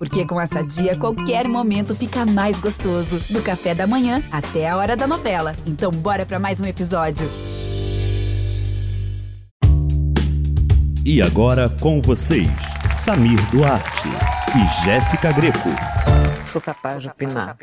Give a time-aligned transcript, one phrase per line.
[0.00, 3.20] Porque com essa dia, qualquer momento fica mais gostoso.
[3.28, 5.54] Do café da manhã até a hora da novela.
[5.66, 7.28] Então, bora para mais um episódio.
[11.04, 12.48] E agora com vocês,
[12.94, 14.08] Samir Duarte
[14.56, 15.68] e Jéssica Greco.
[16.46, 17.54] Sou capaz de opinar.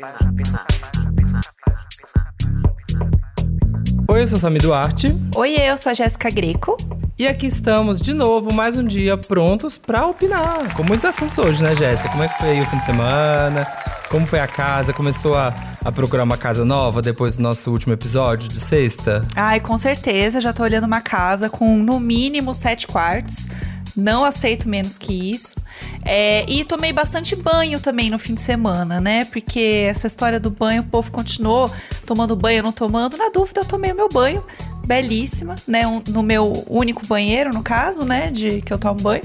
[4.08, 5.12] Oi, eu sou Samir Duarte.
[5.34, 6.76] Oi, eu sou a Jéssica Greco.
[7.18, 10.72] E aqui estamos de novo, mais um dia prontos pra opinar.
[10.76, 12.08] Com muitos assuntos hoje, né, Jéssica?
[12.10, 13.66] Como é que foi o fim de semana?
[14.08, 14.92] Como foi a casa?
[14.92, 15.52] Começou a,
[15.84, 19.22] a procurar uma casa nova depois do nosso último episódio de sexta?
[19.34, 20.40] Ai, com certeza.
[20.40, 23.48] Já tô olhando uma casa com no mínimo sete quartos.
[23.96, 25.56] Não aceito menos que isso.
[26.04, 29.24] É, e tomei bastante banho também no fim de semana, né?
[29.24, 31.68] Porque essa história do banho, o povo continuou
[32.06, 33.16] tomando banho, não tomando.
[33.16, 34.44] Na dúvida, eu tomei o meu banho
[34.88, 35.86] belíssima, né?
[35.86, 38.30] Um, no meu único banheiro, no caso, né?
[38.30, 39.22] De que eu tomo banho.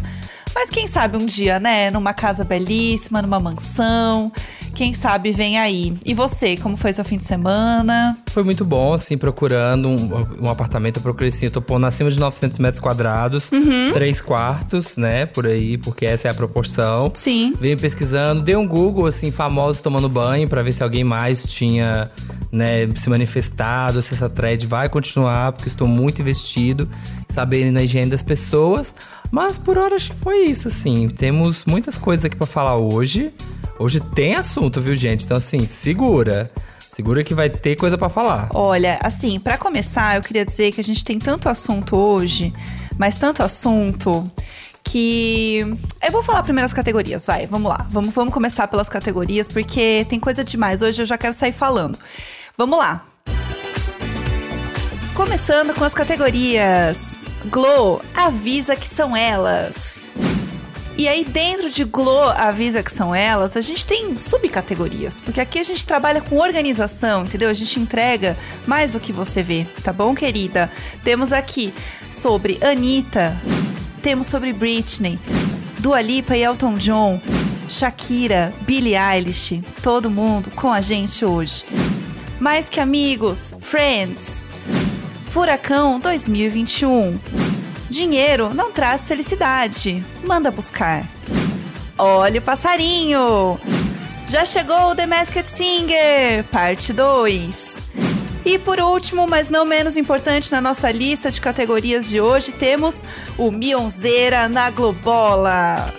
[0.54, 1.90] Mas quem sabe um dia, né?
[1.90, 4.32] Numa casa belíssima, numa mansão.
[4.74, 5.94] Quem sabe vem aí.
[6.04, 8.18] E você, como foi seu fim de semana?
[8.32, 10.98] Foi muito bom, assim, procurando um, um apartamento.
[10.98, 13.52] Eu procurei, assim, eu tô pondo acima de 900 metros quadrados.
[13.52, 13.92] Uhum.
[13.94, 15.26] Três quartos, né?
[15.26, 17.12] Por aí, porque essa é a proporção.
[17.14, 17.54] Sim.
[17.60, 22.10] Venho pesquisando, dei um Google, assim, famosos tomando banho, para ver se alguém mais tinha,
[22.52, 26.90] né, se manifestado, se essa thread vai continuar, porque estou muito investido
[27.30, 28.94] saber na higiene das pessoas.
[29.32, 31.08] Mas por hora acho que foi isso, assim.
[31.10, 33.32] Temos muitas coisas aqui para falar hoje.
[33.80, 35.26] Hoje tem assunto, viu, gente?
[35.26, 36.50] Então, assim, segura.
[36.94, 38.50] Segura que vai ter coisa para falar.
[38.54, 42.54] Olha, assim, para começar, eu queria dizer que a gente tem tanto assunto hoje,
[43.00, 44.28] mas tanto assunto
[44.84, 45.60] que
[46.06, 47.88] eu vou falar primeiro as categorias, vai, vamos lá.
[47.90, 50.84] Vamos, vamos começar pelas categorias porque tem coisa demais.
[50.84, 51.98] Hoje eu já quero sair falando.
[52.56, 53.06] Vamos lá.
[55.16, 57.18] Começando com as categorias.
[57.46, 60.10] Glow avisa que são elas.
[60.96, 65.20] E aí, dentro de Glow Avisa que são elas, a gente tem subcategorias.
[65.20, 67.50] Porque aqui a gente trabalha com organização, entendeu?
[67.50, 70.72] A gente entrega mais do que você vê, tá bom, querida?
[71.04, 71.74] Temos aqui
[72.12, 73.36] sobre Anitta,
[74.04, 75.20] temos sobre Britney,
[75.80, 77.20] Dua Lipa e Elton John,
[77.68, 81.66] Shakira, Billie Eilish, todo mundo com a gente hoje.
[82.40, 84.46] Mais que amigos, Friends,
[85.28, 87.63] Furacão 2021.
[87.94, 90.04] Dinheiro não traz felicidade.
[90.24, 91.06] Manda buscar.
[91.96, 93.60] Olha o passarinho!
[94.28, 97.78] Já chegou o The Masked Singer, parte 2.
[98.46, 103.04] E por último, mas não menos importante na nossa lista de categorias de hoje, temos
[103.38, 105.94] o Mionzeira na Globola.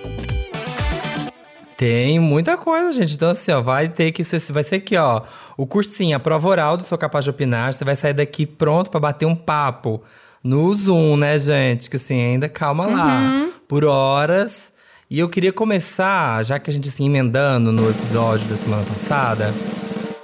[1.76, 3.14] Tem muita coisa, gente.
[3.14, 4.40] Então, assim, ó, vai ter que ser.
[4.52, 5.22] Vai ser aqui, ó.
[5.56, 7.72] O cursinho, a prova oral do Sou Capaz de Opinar.
[7.72, 10.02] Você vai sair daqui pronto para bater um papo
[10.44, 11.88] no Zoom, né, gente?
[11.88, 13.18] Que assim, ainda calma lá.
[13.18, 13.52] Uhum.
[13.66, 14.74] Por horas.
[15.10, 19.54] E eu queria começar, já que a gente se emendando no episódio da semana passada.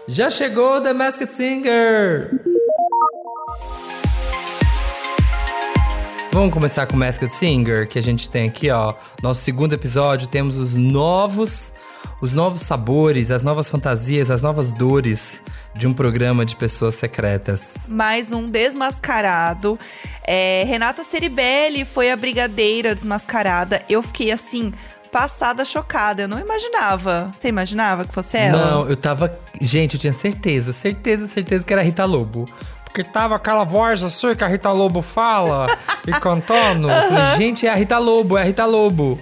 [0.06, 2.30] Já chegou The Masked Singer!
[6.32, 8.94] Vamos começar com Masked Singer, que a gente tem aqui, ó.
[9.22, 11.72] Nosso segundo episódio, temos os novos
[12.20, 15.42] os novos sabores, as novas fantasias, as novas dores
[15.74, 17.62] de um programa de pessoas secretas.
[17.88, 19.78] Mais um desmascarado.
[20.26, 23.82] É, Renata Ceribelli foi a brigadeira desmascarada.
[23.88, 24.72] Eu fiquei assim,
[25.10, 26.22] passada, chocada.
[26.22, 27.30] Eu não imaginava.
[27.34, 28.70] Você imaginava que fosse ela?
[28.70, 29.38] Não, eu tava.
[29.60, 32.48] Gente, eu tinha certeza, certeza, certeza que era a Rita Lobo.
[32.84, 35.68] Porque tava aquela voz assim que a Rita Lobo fala
[36.06, 36.90] e cantando.
[36.90, 39.20] Eu falei, gente, é a Rita Lobo, é a Rita Lobo.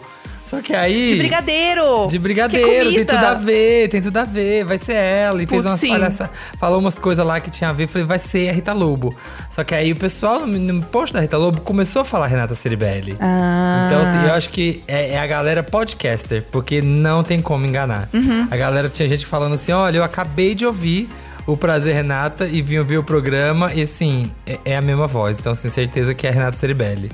[0.48, 1.12] Só que aí.
[1.12, 2.06] De brigadeiro!
[2.08, 5.42] De brigadeiro, tem tudo a ver, tem tudo a ver, vai ser ela.
[5.42, 5.88] E fez Putz, umas sim.
[5.90, 9.14] palhaçadas, falou umas coisas lá que tinha a ver, falei, vai ser a Rita Lobo.
[9.50, 13.14] Só que aí o pessoal no, post da Rita Lobo começou a falar Renata Ceribelli.
[13.20, 13.88] Ah.
[13.88, 18.08] Então, assim, eu acho que é, é a galera podcaster, porque não tem como enganar.
[18.14, 18.48] Uhum.
[18.50, 21.08] A galera tinha gente falando assim: olha, eu acabei de ouvir
[21.46, 25.36] o Prazer Renata e vim ouvir o programa, e assim, é, é a mesma voz.
[25.38, 27.10] Então, tenho certeza que é a Renata Ceribelli.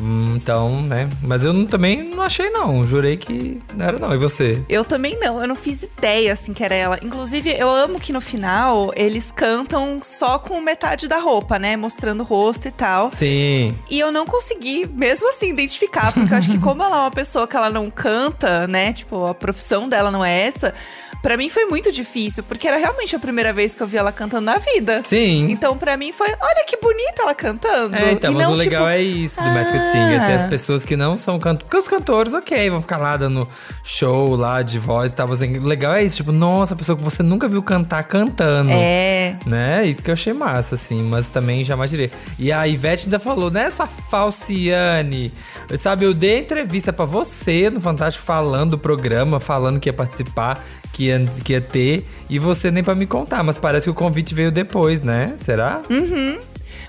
[0.00, 1.08] Hum, Então, né?
[1.22, 2.86] Mas eu não- também não achei, não.
[2.86, 4.14] Jurei que não era, não.
[4.14, 4.62] E você?
[4.68, 6.98] Eu também não, eu não fiz ideia assim que era ela.
[7.02, 11.76] Inclusive, eu amo que no final eles cantam só com metade da roupa, né?
[11.76, 13.10] Mostrando o rosto e tal.
[13.12, 13.76] Sim.
[13.90, 17.10] E eu não consegui, mesmo assim, identificar, porque eu acho que como ela é uma
[17.10, 18.92] pessoa que ela não canta, né?
[18.92, 20.74] Tipo, a profissão dela não é essa.
[21.22, 24.12] Pra mim foi muito difícil, porque era realmente a primeira vez que eu vi ela
[24.12, 25.02] cantando na vida.
[25.08, 25.48] Sim.
[25.50, 27.96] Então, pra mim foi, olha que bonita ela cantando.
[27.96, 29.92] É, então, E mas não, o legal tipo, é isso do Masked ah.
[29.92, 30.26] Singer.
[30.26, 31.64] Tem as pessoas que não são cantores.
[31.64, 33.48] Porque os cantores, ok, vão ficar lá dando
[33.82, 35.26] show lá de voz e tal.
[35.28, 38.70] Mas o legal é isso, tipo, nossa, a pessoa que você nunca viu cantar cantando.
[38.72, 39.36] É.
[39.44, 39.86] Né?
[39.86, 42.10] Isso que eu achei massa, assim, mas também jamais direi.
[42.38, 45.32] E a Ivete ainda falou, né, sua falciane?
[45.78, 50.64] Sabe, eu dei entrevista pra você no Fantástico falando do programa, falando que ia participar,
[50.92, 53.94] que ia, que ia ter, e você nem pra me contar, mas parece que o
[53.94, 55.34] convite veio depois, né?
[55.36, 55.82] Será?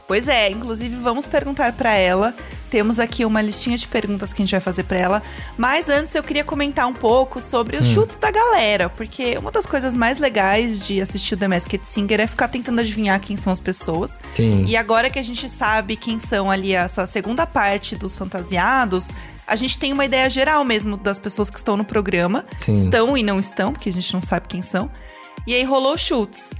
[0.09, 2.33] Pois é, inclusive vamos perguntar pra ela.
[2.71, 5.23] Temos aqui uma listinha de perguntas que a gente vai fazer pra ela.
[5.55, 9.67] Mas antes eu queria comentar um pouco sobre os chutes da galera, porque uma das
[9.67, 13.53] coisas mais legais de assistir o The Masked Singer é ficar tentando adivinhar quem são
[13.53, 14.19] as pessoas.
[14.33, 14.65] Sim.
[14.65, 19.11] E agora que a gente sabe quem são ali essa segunda parte dos fantasiados,
[19.45, 22.45] a gente tem uma ideia geral mesmo das pessoas que estão no programa.
[22.61, 22.77] Sim.
[22.77, 24.89] Estão e não estão, porque a gente não sabe quem são.
[25.45, 26.51] E aí rolou chutes.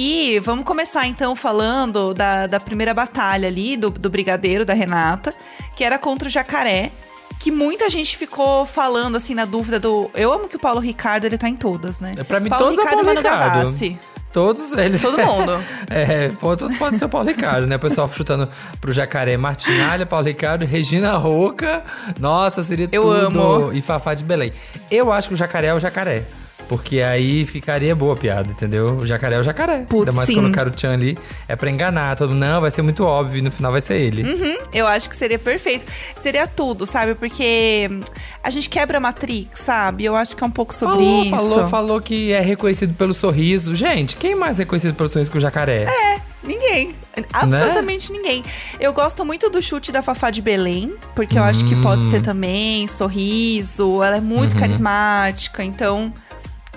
[0.00, 5.34] E vamos começar então falando da, da primeira batalha ali, do, do Brigadeiro, da Renata,
[5.74, 6.92] que era contra o Jacaré.
[7.40, 10.08] Que muita gente ficou falando, assim, na dúvida do.
[10.14, 12.12] Eu amo que o Paulo Ricardo ele tá em todas, né?
[12.16, 13.54] É, pra mim, Paulo todos é Ricardo e Paulo Ricardo.
[13.64, 13.98] Gavassi.
[14.32, 15.02] Todos eles.
[15.02, 15.64] Todo mundo.
[15.90, 17.74] é, todos podem ser o Paulo Ricardo, né?
[17.74, 18.48] O pessoal chutando
[18.80, 21.82] pro Jacaré Martinalha, Paulo Ricardo, Regina Roca.
[22.20, 23.40] Nossa, seria Eu tudo.
[23.40, 23.72] amo.
[23.72, 24.52] E Fafá de Belém.
[24.88, 26.24] Eu acho que o Jacaré é o Jacaré.
[26.68, 28.98] Porque aí ficaria boa a piada, entendeu?
[28.98, 29.78] O jacaré é o jacaré.
[29.88, 30.34] Putz, Ainda mais sim.
[30.34, 31.18] quando o Chan ali
[31.48, 32.14] é pra enganar.
[32.16, 34.22] Todo mundo, não, vai ser muito óbvio no final vai ser ele.
[34.22, 35.86] Uhum, eu acho que seria perfeito.
[36.16, 37.14] Seria tudo, sabe?
[37.14, 38.00] Porque hum,
[38.42, 40.04] a gente quebra a Matrix, sabe?
[40.04, 41.30] Eu acho que é um pouco sobre falou, isso.
[41.36, 43.74] falou, falou que é reconhecido pelo sorriso.
[43.74, 45.84] Gente, quem mais é reconhecido pelo sorriso que o jacaré?
[45.84, 46.94] É, ninguém.
[47.32, 48.44] Absolutamente ninguém.
[48.78, 52.10] Eu gosto muito do chute da Fafá de Belém, porque eu acho que pode Hum.
[52.10, 54.60] ser também sorriso, ela é muito Uhum.
[54.60, 56.12] carismática, então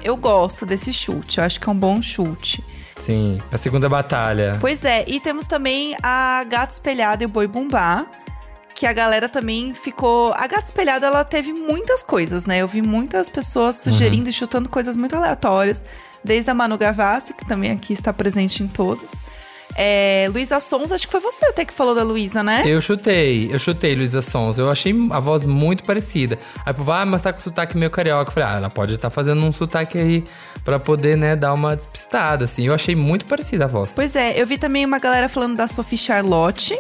[0.04, 1.38] eu gosto desse chute.
[1.38, 2.64] Eu acho que é um bom chute.
[2.98, 4.58] Sim, a segunda batalha.
[4.62, 8.06] Pois é, e temos também a Gata Espelhada e o Boi Bumbá.
[8.76, 10.34] Que a galera também ficou.
[10.34, 12.60] A Gata Espelhada, ela teve muitas coisas, né?
[12.60, 15.84] Eu vi muitas pessoas sugerindo e chutando coisas muito aleatórias.
[16.24, 19.12] Desde a Manu Gavassi, que também aqui está presente em todas.
[19.76, 22.64] É, Luísa Sons, acho que foi você até que falou da Luísa, né?
[22.66, 24.58] Eu chutei, eu chutei Luísa Sons.
[24.58, 26.38] Eu achei a voz muito parecida.
[26.66, 28.30] Aí, pô, ah, mas tá com sotaque meio carioca.
[28.30, 30.24] Eu falei, ah, ela pode estar fazendo um sotaque aí
[30.66, 32.68] pra poder, né, dar uma despistada, assim.
[32.68, 33.94] Eu achei muito parecida a voz.
[33.96, 36.78] Pois é, eu vi também uma galera falando da Sophie Charlotte,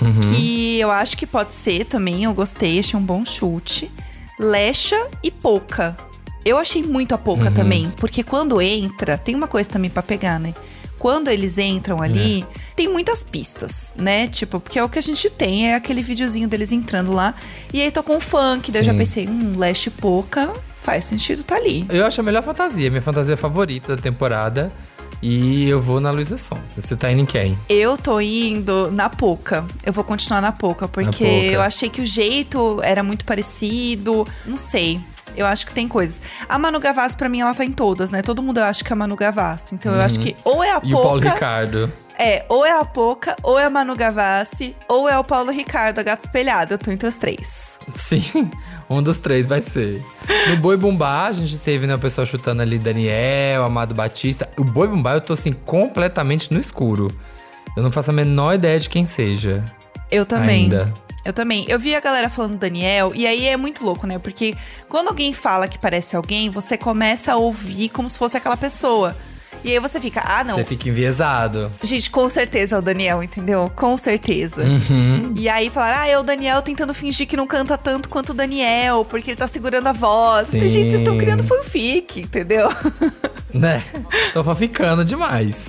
[0.00, 0.32] Uhum.
[0.32, 3.90] que eu acho que pode ser também, eu gostei, achei um bom chute.
[4.38, 5.96] Lecha e Pouca.
[6.44, 7.22] Eu achei muito a Uhum.
[7.24, 10.54] Pouca também, porque quando entra, tem uma coisa também pra pegar, né?
[10.98, 12.60] Quando eles entram ali, É.
[12.74, 14.26] tem muitas pistas, né?
[14.26, 17.34] Tipo, porque é o que a gente tem, é aquele videozinho deles entrando lá.
[17.72, 18.98] E aí tocou um funk, daí eu já Sim.
[18.98, 20.52] pensei, hum, Lecha e Pouca,
[20.82, 21.86] faz sentido tá ali.
[21.88, 24.72] Eu acho a melhor fantasia, minha fantasia favorita da temporada.
[25.20, 26.60] E eu vou na Luísa Sons.
[26.76, 27.58] Você tá indo em quem?
[27.68, 29.64] Eu tô indo na Poca.
[29.84, 31.26] Eu vou continuar na Poca, porque Poca.
[31.52, 34.24] eu achei que o jeito era muito parecido.
[34.46, 35.00] Não sei.
[35.38, 36.20] Eu acho que tem coisas.
[36.48, 38.22] A Manu Gavassi, pra mim, ela tá em todas, né?
[38.22, 39.74] Todo mundo acha que é a Manu Gavassi.
[39.76, 40.80] Então eu acho que ou é a Uhum.
[40.82, 41.34] E o Paulo Poca.
[41.34, 41.92] Ricardo.
[42.18, 46.00] É, ou é a Poca, ou é a Manu Gavassi, ou é o Paulo Ricardo,
[46.00, 46.74] a gata espelhada.
[46.74, 47.78] Eu tô entre os três.
[47.96, 48.50] Sim,
[48.90, 50.04] um dos três vai ser.
[50.48, 54.48] No Boi Bumbá, a gente teve, né, o pessoal chutando ali Daniel, Amado Batista.
[54.56, 57.08] O Boi Bumbá, eu tô assim, completamente no escuro.
[57.76, 59.64] Eu não faço a menor ideia de quem seja.
[60.10, 60.64] Eu também.
[60.64, 60.92] Ainda.
[61.28, 61.66] Eu também.
[61.68, 64.18] Eu vi a galera falando Daniel, e aí é muito louco, né?
[64.18, 64.54] Porque
[64.88, 69.14] quando alguém fala que parece alguém, você começa a ouvir como se fosse aquela pessoa.
[69.62, 70.54] E aí você fica, ah, não.
[70.54, 71.70] Você fica enviesado.
[71.82, 73.70] Gente, com certeza é o Daniel, entendeu?
[73.76, 74.62] Com certeza.
[74.62, 75.34] Uhum.
[75.36, 78.34] E aí falaram, ah, é o Daniel tentando fingir que não canta tanto quanto o
[78.34, 80.48] Daniel, porque ele tá segurando a voz.
[80.48, 80.66] Falei.
[80.66, 82.70] Gente, vocês estão criando fanfic, entendeu?
[83.52, 83.82] Né?
[84.34, 85.64] Tô ficando demais.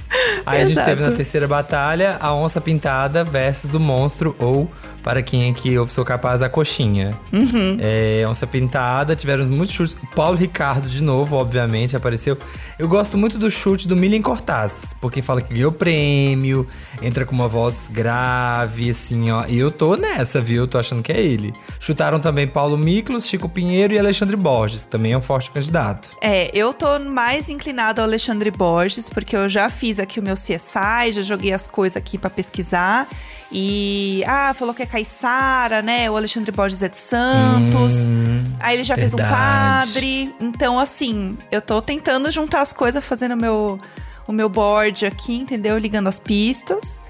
[0.46, 0.90] Aí a gente Exato.
[0.90, 4.70] teve na terceira batalha a onça pintada versus o monstro, ou
[5.10, 7.18] para quem é que eu sou capaz, a coxinha.
[7.34, 7.80] Uhum.
[7.80, 9.96] É, onça pintada, tiveram muitos chutes.
[10.04, 12.38] O Paulo Ricardo, de novo, obviamente, apareceu.
[12.78, 16.68] Eu gosto muito do chute do Milen Cortaz, porque fala que ganhou prêmio,
[17.02, 19.46] entra com uma voz grave, assim, ó.
[19.48, 20.68] E eu tô nessa, viu?
[20.68, 21.56] Tô achando que é ele.
[21.80, 26.12] Chutaram também Paulo Miklos, Chico Pinheiro e Alexandre Borges, também é um forte candidato.
[26.22, 30.36] É, eu tô mais inclinado ao Alexandre Borges, porque eu já fiz aqui o meu
[30.36, 33.10] CSI, já joguei as coisas aqui pra pesquisar.
[33.52, 36.10] E, ah, falou que é Caissara, né?
[36.10, 38.08] O Alexandre Borges é de Santos.
[38.08, 39.92] Hum, Aí ele já fez um verdade.
[39.92, 40.36] padre.
[40.40, 43.80] Então, assim, eu tô tentando juntar as coisas, fazendo o meu,
[44.28, 45.78] o meu board aqui, entendeu?
[45.78, 47.02] Ligando as pistas.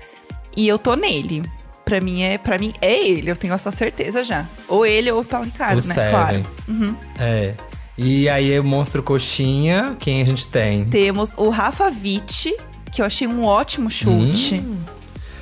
[0.56, 1.44] E eu tô nele.
[1.84, 4.46] Pra mim é, para mim é ele, eu tenho essa certeza já.
[4.68, 5.96] Ou ele ou o Paulo Ricardo, o né?
[5.96, 6.10] Seven.
[6.12, 6.46] Claro.
[6.68, 6.96] Uhum.
[7.20, 7.54] É.
[7.98, 10.86] E aí, o Monstro Coxinha, quem a gente tem?
[10.86, 12.56] Temos o Rafa Witt,
[12.92, 14.56] que eu achei um ótimo chute.
[14.56, 14.78] Hum.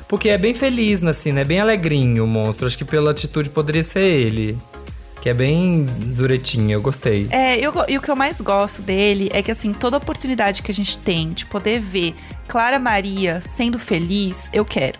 [0.07, 1.43] Porque é bem feliz, assim, né?
[1.43, 2.65] Bem alegrinho o monstro.
[2.65, 4.57] Acho que pela atitude poderia ser ele.
[5.21, 7.27] Que é bem zuretinho, eu gostei.
[7.31, 10.71] É, eu, e o que eu mais gosto dele é que, assim, toda oportunidade que
[10.71, 12.15] a gente tem de poder ver
[12.47, 14.99] Clara Maria sendo feliz, eu quero.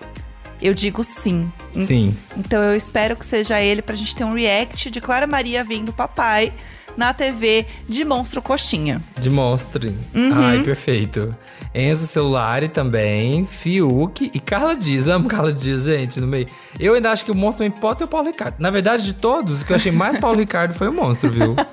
[0.62, 1.52] Eu digo sim.
[1.80, 2.18] Sim.
[2.36, 5.90] Então eu espero que seja ele pra gente ter um react de Clara Maria vendo
[5.90, 6.52] o papai
[6.98, 9.00] na TV de Monstro Coxinha.
[9.20, 9.88] De monstro.
[10.14, 10.32] Uhum.
[10.34, 11.34] Ai, perfeito.
[11.74, 15.08] Enzo Celulari também, Fiuk e Carla Dias.
[15.08, 16.48] Amo Carla Dias, gente, no meio.
[16.80, 18.56] Eu ainda acho que o monstro também pode ser o Paulo Ricardo.
[18.58, 21.56] Na verdade, de todos, o que eu achei mais Paulo Ricardo foi o monstro, viu?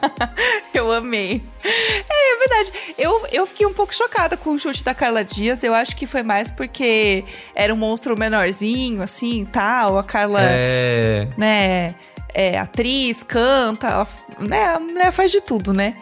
[0.74, 1.40] Eu amei.
[1.62, 2.72] É, é verdade.
[2.98, 5.62] Eu, eu fiquei um pouco chocada com o chute da Carla Dias.
[5.62, 9.96] Eu acho que foi mais porque era um monstro menorzinho, assim, tal.
[9.96, 11.28] A Carla, É.
[11.38, 11.94] né,
[12.34, 14.06] é atriz, canta,
[14.40, 15.94] né, a mulher faz de tudo, né?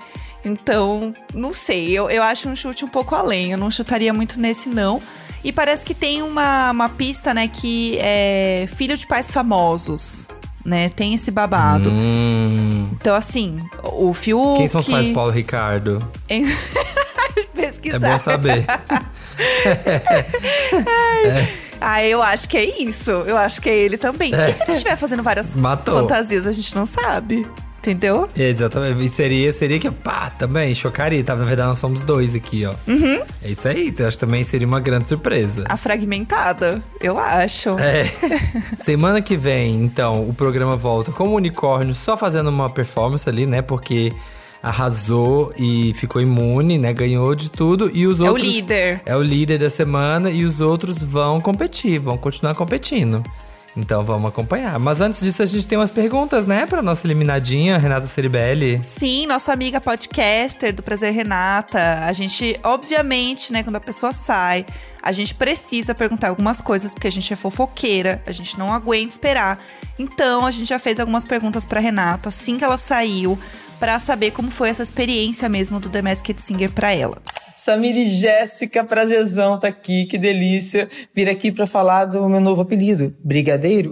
[0.44, 1.92] Então, não sei.
[1.92, 3.52] Eu, eu acho um chute um pouco além.
[3.52, 5.00] Eu não chutaria muito nesse, não.
[5.44, 10.28] E parece que tem uma, uma pista, né, que é filho de pais famosos,
[10.64, 10.88] né?
[10.88, 11.90] Tem esse babado.
[11.92, 12.88] Hum.
[12.92, 14.56] Então, assim, o Fiuk...
[14.58, 16.10] Quem são os pais do Paulo Ricardo?
[16.28, 16.44] Em-
[17.34, 17.98] É Pesquisar.
[18.00, 18.66] bom saber.
[21.82, 23.10] Ah, eu acho que é isso.
[23.10, 24.32] Eu acho que é ele também.
[24.32, 25.94] E se ele estiver fazendo várias Matou.
[25.94, 27.46] fantasias, a gente não sabe.
[27.82, 28.30] Entendeu?
[28.36, 29.04] Exatamente.
[29.04, 31.24] E seria, seria que, pá, também, chocaria.
[31.24, 31.34] Tá?
[31.34, 32.74] Na verdade, nós somos dois aqui, ó.
[32.86, 33.20] Uhum.
[33.42, 33.88] É isso aí.
[33.88, 35.64] Então, acho que também seria uma grande surpresa.
[35.68, 37.70] A fragmentada, eu acho.
[37.80, 38.04] É.
[38.84, 43.46] Semana que vem, então, o programa volta com o unicórnio só fazendo uma performance ali,
[43.46, 43.60] né?
[43.60, 44.12] Porque
[44.62, 46.92] arrasou e ficou imune, né?
[46.92, 47.90] Ganhou de tudo.
[47.92, 48.48] E os É o outros.
[48.48, 49.02] líder.
[49.04, 53.22] É o líder da semana e os outros vão competir, vão continuar competindo.
[53.74, 54.78] Então vamos acompanhar.
[54.78, 56.66] Mas antes disso, a gente tem umas perguntas, né?
[56.66, 58.80] Pra nossa eliminadinha, Renata Ceribelli.
[58.84, 62.00] Sim, nossa amiga podcaster do Prazer Renata.
[62.04, 64.66] A gente, obviamente, né, quando a pessoa sai,
[65.02, 69.08] a gente precisa perguntar algumas coisas, porque a gente é fofoqueira, a gente não aguenta
[69.14, 69.58] esperar.
[69.98, 73.38] Então, a gente já fez algumas perguntas pra Renata assim que ela saiu,
[73.82, 77.20] pra saber como foi essa experiência mesmo do The Masked Singer pra ela.
[77.56, 82.62] Samir e Jéssica, prazerzão tá aqui, que delícia vir aqui para falar do meu novo
[82.62, 83.90] apelido, Brigadeiro.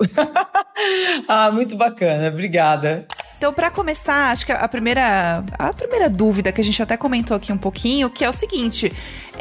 [1.27, 3.05] ah, muito bacana, obrigada.
[3.37, 7.37] Então, pra começar, acho que a primeira, a primeira dúvida que a gente até comentou
[7.37, 8.93] aqui um pouquinho, que é o seguinte: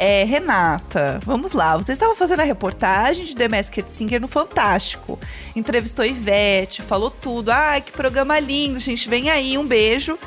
[0.02, 5.18] é, Renata, vamos lá, você estava fazendo a reportagem de The Masked Singer no Fantástico.
[5.54, 7.50] Entrevistou Ivete, falou tudo.
[7.50, 10.18] Ai, que programa lindo, gente, vem aí, um beijo.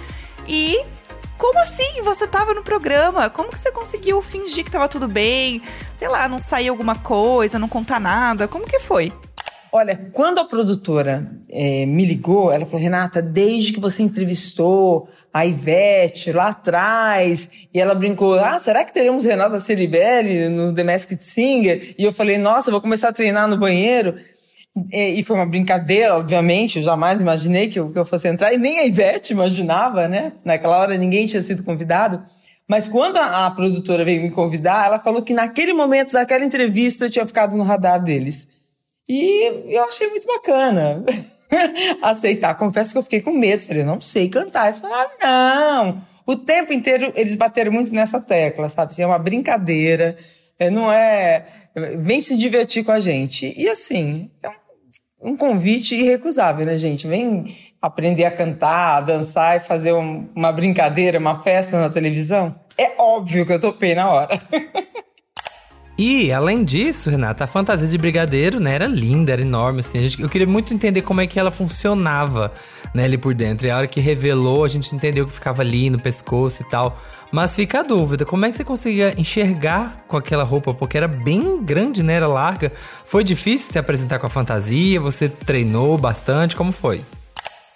[0.47, 0.79] E
[1.39, 2.03] como assim?
[2.03, 3.31] Você tava no programa?
[3.31, 5.63] Como que você conseguiu fingir que tava tudo bem?
[5.95, 8.47] Sei lá, não sair alguma coisa, não contar nada?
[8.47, 9.11] Como que foi?
[9.75, 15.47] Olha, quando a produtora eh, me ligou, ela falou: Renata, desde que você entrevistou a
[15.47, 21.25] Ivete lá atrás, e ela brincou: Ah, será que teremos Renata Ceribelli no The Masked
[21.25, 21.95] Singer?
[21.97, 24.15] E eu falei: Nossa, vou começar a treinar no banheiro.
[24.91, 28.53] E e foi uma brincadeira, obviamente, eu jamais imaginei que eu, que eu fosse entrar,
[28.53, 30.33] e nem a Ivete imaginava, né?
[30.45, 32.23] Naquela hora ninguém tinha sido convidado.
[32.67, 37.05] Mas quando a, a produtora veio me convidar, ela falou que naquele momento daquela entrevista
[37.05, 38.61] eu tinha ficado no radar deles.
[39.07, 41.03] E eu achei muito bacana
[42.01, 42.55] aceitar.
[42.55, 43.65] Confesso que eu fiquei com medo.
[43.65, 44.67] Falei, eu não sei cantar.
[44.67, 46.01] Eles falaram, não.
[46.25, 48.91] O tempo inteiro eles bateram muito nessa tecla, sabe?
[48.91, 50.15] Assim, é uma brincadeira.
[50.57, 51.45] é, Não é.
[51.97, 53.53] Vem se divertir com a gente.
[53.57, 57.07] E assim, é um, um convite irrecusável, né, gente?
[57.07, 62.55] Vem aprender a cantar, a dançar e fazer um- uma brincadeira, uma festa na televisão.
[62.77, 64.39] É óbvio que eu topei na hora.
[65.95, 70.01] E, além disso, Renata, a fantasia de brigadeiro, né, era linda, era enorme, assim.
[70.01, 72.51] Gente- eu queria muito entender como é que ela funcionava,
[72.95, 73.67] né, ali por dentro.
[73.67, 76.99] E a hora que revelou, a gente entendeu que ficava ali no pescoço e tal.
[77.31, 80.73] Mas fica a dúvida, como é que você conseguia enxergar com aquela roupa?
[80.73, 82.71] Porque era bem grande, né, era larga.
[83.05, 84.99] Foi difícil se apresentar com a fantasia?
[84.99, 86.55] Você treinou bastante?
[86.55, 87.01] Como foi?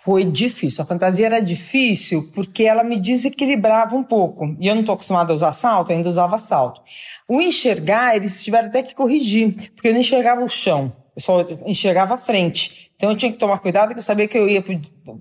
[0.08, 0.82] Foi difícil.
[0.82, 4.56] A fantasia era difícil porque ela me desequilibrava um pouco.
[4.58, 6.82] E eu não tô acostumada a usar salto, ainda usava salto.
[7.28, 11.46] O enxergar, eles tiveram até que corrigir, porque eu não enxergava o chão, eu só
[11.66, 12.90] enxergava a frente.
[12.96, 14.64] Então eu tinha que tomar cuidado, que eu sabia que eu ia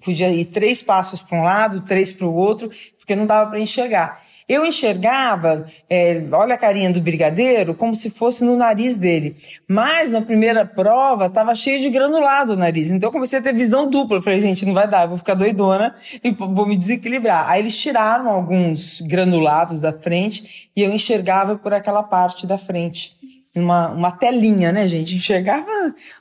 [0.05, 3.59] podia ir três passos para um lado, três para o outro, porque não dava para
[3.59, 4.23] enxergar.
[4.48, 9.34] Eu enxergava, é, olha a carinha do brigadeiro, como se fosse no nariz dele.
[9.66, 12.88] Mas na primeira prova estava cheio de granulado o nariz.
[12.88, 14.22] Então eu comecei a ter visão dupla.
[14.22, 17.48] Falei, gente, não vai dar, eu vou ficar doidona e vou me desequilibrar.
[17.50, 23.16] Aí eles tiraram alguns granulados da frente e eu enxergava por aquela parte da frente.
[23.52, 25.16] Uma, uma telinha, né, gente?
[25.16, 25.66] Enxergava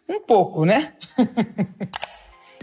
[0.09, 0.93] um pouco, né?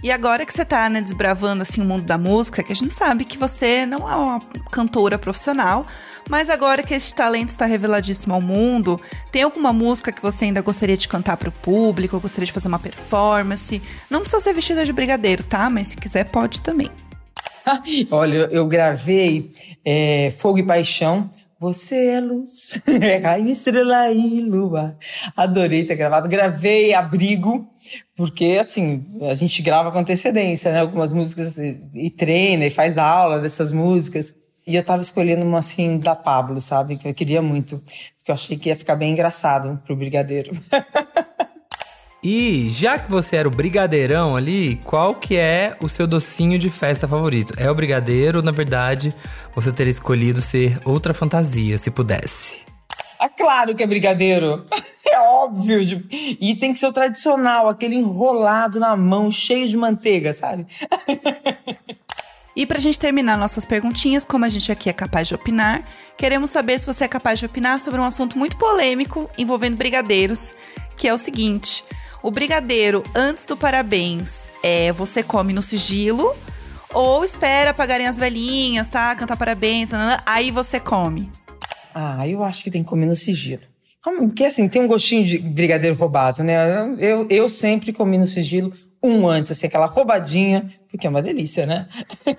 [0.02, 2.92] E agora que você tá, né, desbravando assim o mundo da música, que a gente
[2.92, 4.40] sabe que você não é uma
[4.70, 5.86] cantora profissional,
[6.28, 10.60] mas agora que esse talento está reveladíssimo ao mundo, tem alguma música que você ainda
[10.60, 13.80] gostaria de cantar para o público, gostaria de fazer uma performance?
[14.10, 15.70] Não precisa ser vestida de brigadeiro, tá?
[15.70, 16.90] Mas se quiser, pode também.
[18.10, 19.52] Olha, eu gravei
[19.84, 21.30] é, Fogo e Paixão.
[21.62, 22.82] Você é luz,
[23.22, 24.98] raio, estrela e lua.
[25.36, 26.28] Adorei ter gravado.
[26.28, 27.70] Gravei Abrigo,
[28.16, 30.80] porque, assim, a gente grava com antecedência, né?
[30.80, 34.34] Algumas músicas e, e treina e faz aula dessas músicas.
[34.66, 36.96] E eu tava escolhendo uma, assim, da Pablo, sabe?
[36.96, 37.80] Que eu queria muito.
[38.18, 40.50] Porque eu achei que ia ficar bem engraçado pro Brigadeiro.
[42.24, 46.70] E já que você era o brigadeirão ali, qual que é o seu docinho de
[46.70, 47.52] festa favorito?
[47.56, 49.12] É o brigadeiro ou, na verdade,
[49.56, 52.60] você teria escolhido ser outra fantasia, se pudesse?
[53.20, 54.64] É claro que é brigadeiro.
[55.04, 56.06] É óbvio.
[56.10, 60.66] E tem que ser o tradicional, aquele enrolado na mão, cheio de manteiga, sabe?
[62.54, 65.86] E pra gente terminar nossas perguntinhas, como a gente aqui é capaz de opinar,
[66.18, 70.54] queremos saber se você é capaz de opinar sobre um assunto muito polêmico envolvendo brigadeiros,
[70.96, 71.82] que é o seguinte:
[72.22, 76.34] o brigadeiro antes do parabéns é você come no sigilo
[76.94, 79.14] ou espera apagarem as velhinhas, tá?
[79.16, 79.90] Cantar parabéns,
[80.24, 81.30] aí você come.
[81.94, 83.62] Ah, eu acho que tem que comer no sigilo.
[84.02, 86.56] Porque assim, tem um gostinho de brigadeiro roubado, né?
[86.98, 91.66] Eu, eu sempre comi no sigilo um antes, assim, aquela roubadinha, porque é uma delícia,
[91.66, 91.88] né?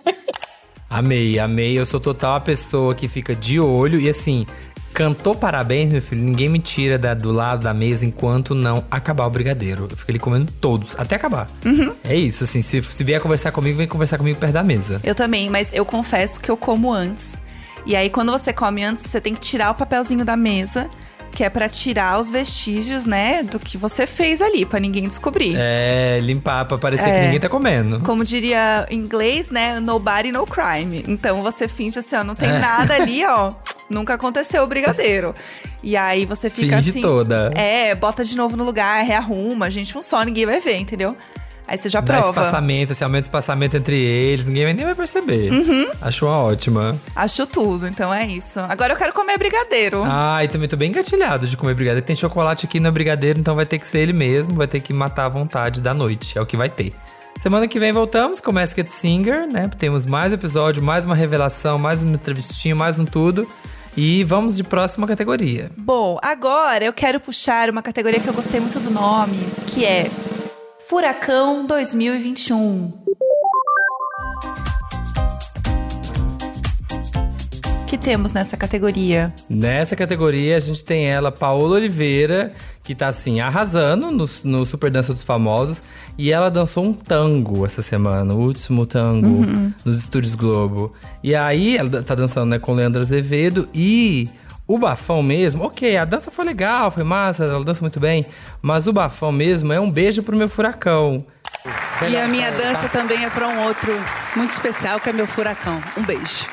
[0.89, 1.77] amei, amei.
[1.77, 4.45] Eu sou total a pessoa que fica de olho e assim,
[4.93, 9.25] cantou parabéns, meu filho, ninguém me tira da, do lado da mesa enquanto não acabar
[9.25, 9.88] o brigadeiro.
[9.89, 11.50] Eu fico ali comendo todos, até acabar.
[11.65, 11.93] Uhum.
[12.03, 15.01] É isso, assim, se, se vier conversar comigo, vem conversar comigo perto da mesa.
[15.03, 17.41] Eu também, mas eu confesso que eu como antes.
[17.85, 20.89] E aí, quando você come antes, você tem que tirar o papelzinho da mesa
[21.33, 25.55] que é para tirar os vestígios, né, do que você fez ali, para ninguém descobrir.
[25.57, 27.19] É, limpar para parecer é.
[27.19, 28.00] que ninguém tá comendo.
[28.01, 31.03] Como diria em inglês, né, nobody no crime.
[31.07, 32.59] Então você finge assim, ó, não tem é.
[32.59, 33.53] nada ali, ó.
[33.93, 35.35] Nunca aconteceu o brigadeiro.
[35.81, 37.01] E aí você fica finge assim.
[37.01, 37.51] toda.
[37.55, 41.15] É, bota de novo no lugar, rearruma, gente, um só, ninguém vai ver, entendeu?
[41.67, 42.41] Aí você já Dá prova.
[42.41, 45.51] espaçamento, esse aumenta o espaçamento entre eles, ninguém nem vai perceber.
[45.51, 45.89] Uhum.
[46.01, 47.00] Acho uma ótima.
[47.15, 48.59] Acho tudo, então é isso.
[48.59, 50.03] Agora eu quero comer brigadeiro.
[50.05, 52.05] Ah, e também tô bem engatilhado de comer brigadeiro.
[52.05, 54.91] Tem chocolate aqui no brigadeiro, então vai ter que ser ele mesmo, vai ter que
[54.93, 56.38] matar a vontade da noite.
[56.38, 56.93] É o que vai ter.
[57.38, 59.69] Semana que vem voltamos com Masked Singer, né?
[59.79, 63.47] Temos mais episódio, mais uma revelação, mais um entrevistinho, mais um tudo.
[63.95, 65.69] E vamos de próxima categoria.
[65.77, 70.10] Bom, agora eu quero puxar uma categoria que eu gostei muito do nome, que é
[70.88, 72.91] Furacão 2021.
[77.93, 79.32] Que temos nessa categoria?
[79.47, 82.51] Nessa categoria a gente tem ela, Paola Oliveira,
[82.82, 85.84] que tá assim, arrasando no, no Super Dança dos Famosos.
[86.17, 89.71] E ela dançou um tango essa semana, o último tango, uhum.
[89.86, 90.91] nos Estúdios Globo.
[91.23, 94.27] E aí ela tá dançando né, com Leandro Azevedo e
[94.67, 98.25] o bafão mesmo, ok, a dança foi legal, foi massa, ela dança muito bem,
[98.60, 101.23] mas o bafão mesmo é um beijo pro meu furacão.
[102.10, 103.93] E a minha dança também é para um outro
[104.36, 105.79] muito especial, que é meu furacão.
[105.95, 106.47] Um beijo.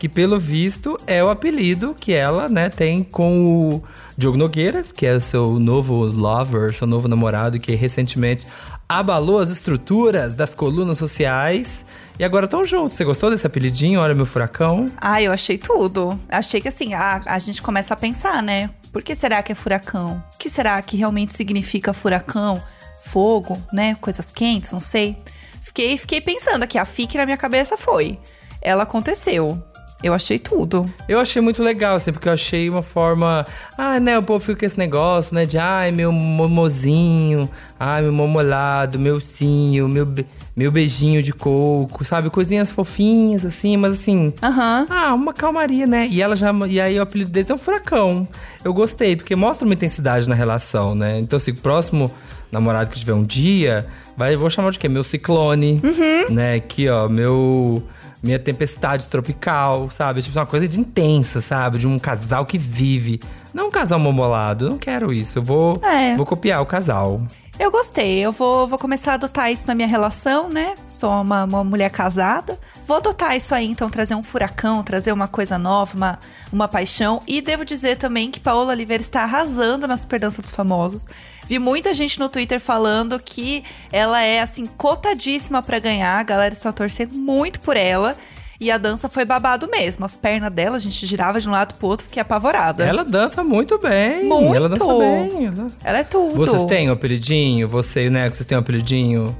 [0.00, 3.82] Que pelo visto é o apelido que ela, né, tem com o
[4.16, 8.46] Diogo Nogueira, que é seu novo lover, seu novo namorado, que recentemente
[8.88, 11.84] abalou as estruturas das colunas sociais
[12.18, 12.96] e agora estão juntos.
[12.96, 14.00] Você gostou desse apelidinho?
[14.00, 14.86] Olha meu furacão.
[14.96, 16.18] Ah, eu achei tudo.
[16.28, 18.70] Achei que assim, a, a gente começa a pensar, né?
[18.90, 20.22] Por que será que é furacão?
[20.34, 22.60] O que será que realmente significa furacão?
[23.04, 23.96] Fogo, né?
[24.00, 25.16] Coisas quentes, não sei.
[25.60, 28.18] Fiquei, fiquei pensando aqui, a FIC na minha cabeça foi.
[28.62, 29.62] Ela aconteceu.
[30.02, 30.90] Eu achei tudo.
[31.06, 33.46] Eu achei muito legal, assim, porque eu achei uma forma.
[33.76, 34.18] Ah, né?
[34.18, 35.44] O povo fica com esse negócio, né?
[35.44, 42.04] De ai, meu momozinho, ai, meu momolado, meu cinho, meu, be meu beijinho de coco,
[42.04, 42.28] sabe?
[42.28, 44.32] Coisinhas fofinhas, assim, mas assim.
[44.42, 44.80] Aham.
[44.80, 44.86] Uhum.
[44.88, 46.08] Ah, uma calmaria, né?
[46.10, 46.50] E ela já.
[46.66, 48.26] E aí o apelido deles é um furacão.
[48.64, 51.18] Eu gostei, porque mostra uma intensidade na relação, né?
[51.18, 52.10] Então, assim, próximo
[52.50, 53.86] namorado que tiver um dia,
[54.16, 54.88] vai, vou chamar de quê?
[54.88, 56.34] Meu ciclone, uhum.
[56.34, 56.54] né?
[56.54, 57.82] Aqui, ó, meu
[58.22, 60.20] minha tempestade tropical, sabe?
[60.20, 61.78] Tipo, uma coisa de intensa, sabe?
[61.78, 63.20] De um casal que vive.
[63.52, 65.38] Não um casal momolado, eu não quero isso.
[65.38, 66.16] Eu vou, é.
[66.16, 67.22] vou copiar o casal.
[67.60, 70.76] Eu gostei, eu vou, vou começar a adotar isso na minha relação, né?
[70.88, 72.58] Sou uma, uma mulher casada.
[72.86, 76.18] Vou adotar isso aí, então, trazer um furacão, trazer uma coisa nova, uma,
[76.50, 77.20] uma paixão.
[77.26, 81.06] E devo dizer também que Paola Oliveira está arrasando na Super Dança dos Famosos.
[81.44, 86.18] Vi muita gente no Twitter falando que ela é, assim, cotadíssima para ganhar.
[86.18, 88.16] A galera está torcendo muito por ela.
[88.60, 90.04] E a dança foi babado mesmo.
[90.04, 92.84] As pernas dela, a gente girava de um lado pro outro, fiquei apavorada.
[92.84, 94.24] Ela dança muito bem.
[94.24, 94.54] Muito.
[94.54, 95.50] Ela dança bem.
[95.82, 96.34] ela- é tudo.
[96.34, 97.66] Vocês têm um apelidinho?
[97.66, 99.34] Você e o Neco, vocês têm um apelidinho?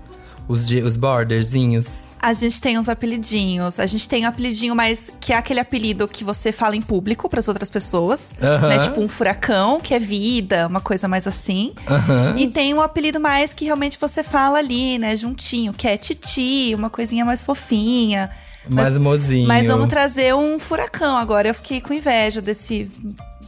[0.48, 1.87] Os, os borderzinhos?
[2.22, 3.78] A gente tem uns apelidinhos.
[3.78, 7.28] A gente tem um apelidinho mais que é aquele apelido que você fala em público
[7.28, 8.68] pras outras pessoas, Aham.
[8.68, 8.78] né?
[8.78, 11.72] Tipo um furacão, que é vida, uma coisa mais assim.
[11.88, 12.35] Aham.
[12.37, 16.72] E tem um apelido mais que realmente você fala ali, né, juntinho, que é Titi,
[16.74, 18.30] uma coisinha mais fofinha.
[18.68, 19.48] Mais mozinho.
[19.48, 21.48] Mas vamos trazer um furacão agora.
[21.48, 22.90] Eu fiquei com inveja desse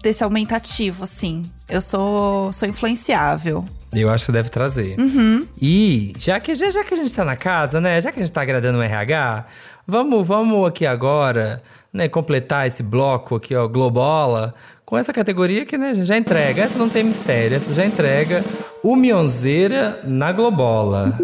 [0.03, 1.43] desse aumentativo, assim.
[1.69, 3.65] Eu sou sou influenciável.
[3.93, 4.99] Eu acho que você deve trazer.
[4.99, 5.47] Uhum.
[5.61, 8.01] E já que, já, já que a gente tá na casa, né?
[8.01, 9.45] Já que a gente tá agradando o RH,
[9.87, 15.77] vamos, vamos aqui agora, né, completar esse bloco aqui, ó, Globola, com essa categoria que,
[15.77, 16.63] né, a gente já entrega.
[16.63, 18.43] Essa não tem mistério, essa já entrega
[18.83, 21.19] o Mionzeira na Globola.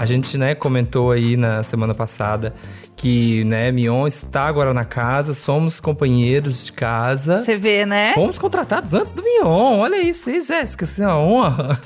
[0.00, 2.54] A gente, né, comentou aí na semana passada
[2.96, 7.36] que, né, Mion está agora na casa, somos companheiros de casa.
[7.36, 8.14] Você vê, né?
[8.14, 11.78] Fomos contratados antes do Mion, olha isso aí, Jéssica, isso é uma honra.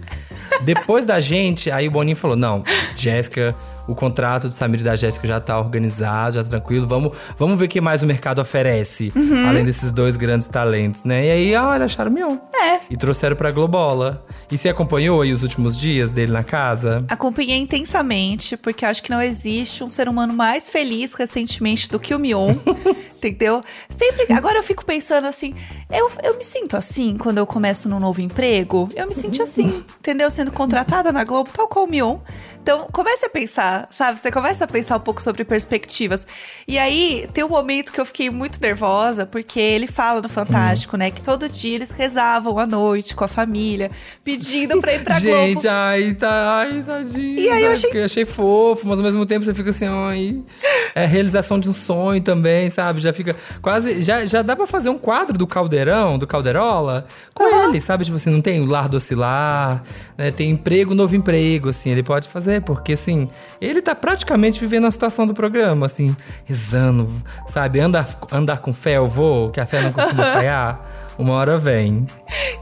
[0.64, 2.64] Depois da gente, aí o Boninho falou: não,
[2.96, 3.54] Jéssica,
[3.88, 6.86] o contrato do Samir e da Jéssica já tá organizado, já tá tranquilo.
[6.86, 9.48] Vamos, vamos ver o que mais o mercado oferece, Uhum.
[9.48, 11.26] além desses dois grandes talentos, né?
[11.26, 12.36] E aí, olha, acharam o Mion.
[12.54, 12.80] É.
[12.90, 14.24] E trouxeram pra Globola.
[14.52, 16.98] E você acompanhou aí os últimos dias dele na casa?
[17.08, 22.14] Acompanhei intensamente, porque acho que não existe um ser humano mais feliz recentemente do que
[22.14, 22.54] o Mion.
[23.18, 23.60] entendeu?
[23.88, 24.32] Sempre.
[24.32, 25.54] Agora eu fico pensando assim,
[25.90, 28.88] eu, eu me sinto assim quando eu começo num novo emprego.
[28.94, 30.30] Eu me senti assim, entendeu?
[30.30, 32.18] Sendo contratada na Globo, tal qual o Mion.
[32.60, 34.20] Então, comece a pensar, sabe?
[34.20, 36.26] Você começa a pensar um pouco sobre perspectivas.
[36.66, 40.94] E aí, tem um momento que eu fiquei muito nervosa, porque ele fala no Fantástico,
[40.94, 41.10] né?
[41.10, 43.90] Que todo dia eles rezavam à noite com a família,
[44.22, 45.38] pedindo pra ir pra Globo.
[45.46, 47.38] Gente, ai, tá, ai, tadinho.
[47.40, 47.72] E aí eu né?
[47.74, 50.42] achei- Porque achei fofo, mas ao mesmo tempo você fica assim, ai.
[50.94, 53.00] É realização de um sonho também, sabe?
[53.00, 54.02] Já fica quase.
[54.02, 58.04] Já, já dá pra fazer um quadro do Caldeirão, do Calderola, com ele, sabe?
[58.04, 59.82] Tipo assim, não tem o lar do oscilar,
[60.16, 60.30] né?
[60.30, 63.28] Tem emprego, novo emprego, assim, ele pode fazer, porque assim,
[63.60, 67.10] ele tá praticamente vivendo a situação do programa, assim, rezando,
[67.48, 67.80] sabe?
[67.80, 70.80] Andar, andar com fé, eu vou, que a fé não costuma falhar.
[71.18, 72.06] Uma hora vem.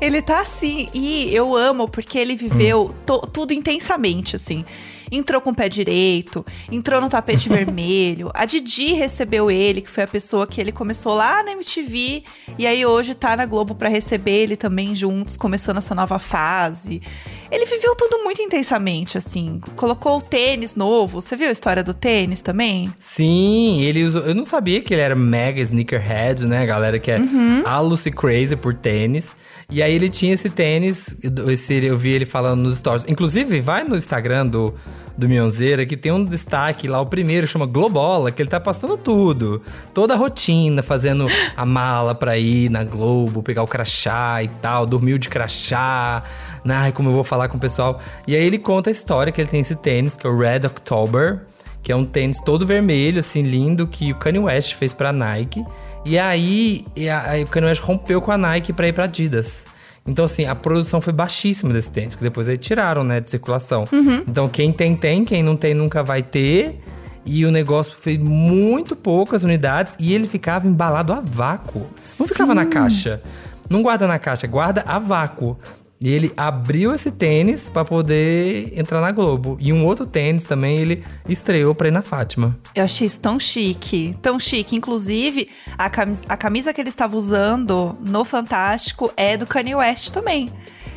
[0.00, 4.64] Ele tá assim, e eu amo porque ele viveu to- tudo intensamente, assim.
[5.10, 8.30] Entrou com o pé direito, entrou no tapete vermelho.
[8.34, 12.24] A Didi recebeu ele, que foi a pessoa que ele começou lá na MTV.
[12.58, 17.00] E aí hoje tá na Globo pra receber ele também juntos, começando essa nova fase.
[17.50, 19.60] Ele viveu tudo muito intensamente, assim.
[19.76, 21.20] Colocou o tênis novo.
[21.20, 22.92] Você viu a história do tênis também?
[22.98, 24.22] Sim, ele usou.
[24.22, 26.62] Eu não sabia que ele era mega sneakerhead, né?
[26.62, 27.20] A galera que é
[27.64, 29.36] a Lucy Crazy por tênis.
[29.68, 31.16] E aí ele tinha esse tênis,
[31.48, 33.04] esse, eu vi ele falando nos stories.
[33.08, 34.72] Inclusive, vai no Instagram do,
[35.16, 38.96] do Mionzeira, que tem um destaque lá, o primeiro chama Globola, que ele tá postando
[38.96, 39.60] tudo.
[39.92, 44.86] Toda a rotina, fazendo a mala pra ir na Globo, pegar o crachá e tal,
[44.86, 46.22] dormiu de crachá.
[46.68, 48.00] Ai, como eu vou falar com o pessoal.
[48.26, 50.66] E aí ele conta a história que ele tem esse tênis, que é o Red
[50.66, 51.40] October
[51.82, 55.64] que é um tênis todo vermelho, assim, lindo, que o Kanye West fez pra Nike.
[56.04, 59.04] E aí, e a- aí o Kanye West rompeu com a Nike pra ir pra
[59.04, 59.66] Adidas.
[60.04, 63.84] Então, assim, a produção foi baixíssima desse tênis, porque depois aí tiraram, né, de circulação.
[64.26, 66.80] Então, quem tem, tem, quem não tem, nunca vai ter.
[67.24, 71.86] E o negócio fez muito poucas unidades e ele ficava embalado a vácuo.
[72.18, 73.22] Não ficava na caixa.
[73.70, 75.56] Não guarda na caixa, guarda a vácuo.
[76.00, 79.56] E ele abriu esse tênis pra poder entrar na Globo.
[79.58, 82.56] E um outro tênis também ele estreou pra ir na Fátima.
[82.74, 84.76] Eu achei isso tão chique, tão chique.
[84.76, 90.10] Inclusive, a camisa, a camisa que ele estava usando no Fantástico é do Kanye West
[90.10, 90.50] também.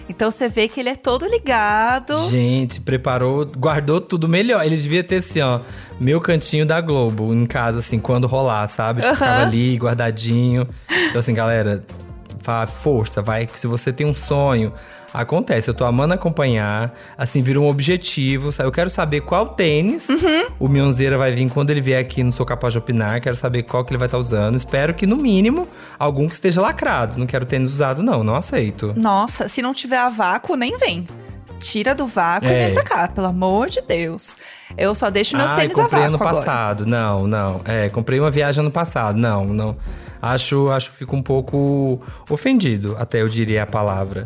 [0.10, 2.18] Então você vê que ele é todo ligado.
[2.30, 4.66] Gente, preparou, guardou tudo melhor.
[4.66, 5.62] Ele devia ter assim, ó,
[6.00, 9.02] meu cantinho da Globo em casa, assim, quando rolar, sabe?
[9.02, 10.68] Tipo, Ficava ali, guardadinho.
[11.10, 11.86] Então, assim, galera,
[12.68, 13.48] força, vai.
[13.56, 14.74] Se você tem um sonho,
[15.14, 15.68] acontece.
[15.70, 16.94] Eu tô amando acompanhar.
[17.18, 18.52] Assim, vira um objetivo.
[18.52, 18.68] sabe?
[18.68, 20.08] Eu quero saber qual tênis
[20.60, 23.20] o Mionzeira vai vir quando ele vier aqui no Sou Capaz de Opinar.
[23.22, 24.56] Quero saber qual que ele vai estar usando.
[24.56, 27.18] Espero que, no mínimo, algum que esteja lacrado.
[27.20, 28.24] Não quero tênis usado, não.
[28.24, 28.94] Não aceito.
[28.96, 31.06] Nossa, se não tiver a vácuo, nem vem.
[31.60, 32.66] Tira do vácuo e É.
[32.68, 34.38] vem pra cá, pelo amor de Deus.
[34.78, 36.36] Eu só deixo meus tênis a comprei vácuo ano agora.
[36.46, 36.86] passado.
[36.86, 37.60] Não, não.
[37.66, 39.18] É, comprei uma viagem ano passado.
[39.18, 39.76] Não, não.
[40.22, 44.26] Acho, acho que fico um pouco ofendido, até eu diria a palavra.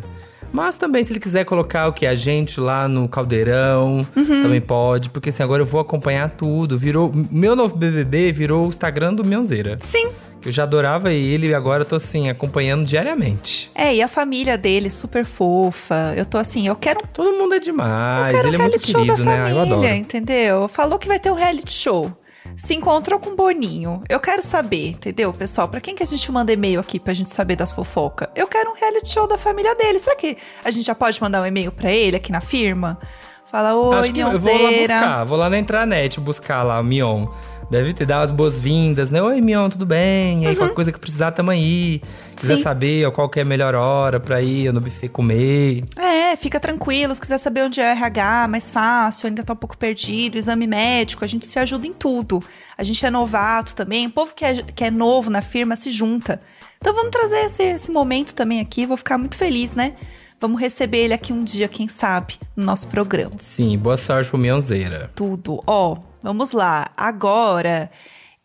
[0.52, 2.06] Mas também, se ele quiser colocar o que?
[2.06, 4.42] A gente lá no Caldeirão, Uhum.
[4.42, 5.10] também pode.
[5.10, 6.78] Porque assim, agora eu vou acompanhar tudo.
[6.78, 7.10] Virou.
[7.28, 9.78] Meu novo BBB virou o Instagram do Mionzeira.
[9.80, 10.10] Sim,
[10.46, 13.68] Eu já adorava ele e agora eu tô assim, acompanhando diariamente.
[13.74, 16.12] É, e a família dele, super fofa.
[16.16, 18.26] Eu tô assim, eu quero Todo mundo é demais.
[18.32, 19.32] eu quero ele um é muito querido, da né?
[19.32, 19.86] Ah, Eu família, adoro.
[19.94, 20.68] entendeu?
[20.68, 22.12] Falou que vai ter um reality show.
[22.56, 24.00] Se encontrou com o Boninho.
[24.08, 25.68] Eu quero saber, entendeu, pessoal?
[25.68, 28.28] Pra quem que a gente manda e-mail aqui pra gente saber das fofocas?
[28.34, 29.98] Eu quero um reality show da família dele.
[29.98, 32.98] Será que a gente já pode mandar um e-mail pra ele aqui na firma?
[33.46, 36.82] Fala, oi, Acho que eu vou lá buscar, vou lá na intranet buscar lá o
[36.84, 37.26] Mion.
[37.70, 39.20] Deve ter dado as boas-vindas, né?
[39.22, 40.44] Oi, Mion, tudo bem?
[40.44, 42.00] E aí, qualquer coisa que precisar, tamo aí.
[42.36, 42.56] Quiser Uhum.
[42.58, 42.62] Sim.
[42.62, 45.82] saber ó, qual que é a melhor hora pra ir no buffet comer.
[45.98, 47.14] É, fica tranquilo.
[47.14, 50.66] Se quiser saber onde é o RH, mais fácil, ainda tá um pouco perdido, exame
[50.66, 52.42] médico, a gente se ajuda em tudo.
[52.76, 55.90] A gente é novato também, o povo que é, que é novo na firma se
[55.90, 56.40] junta.
[56.78, 59.94] Então vamos trazer esse, esse momento também aqui, vou ficar muito feliz, né?
[60.40, 63.30] Vamos receber ele aqui um dia, quem sabe, no nosso programa.
[63.40, 65.10] Sim, boa sorte pro Mionzeira.
[65.14, 65.60] Tudo.
[65.66, 66.90] Ó, vamos lá.
[66.96, 67.90] Agora,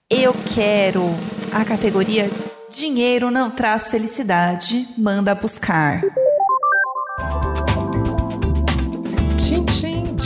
[0.10, 1.02] eu quero
[1.52, 2.30] a categoria
[2.70, 6.04] Dinheiro não traz felicidade, manda buscar.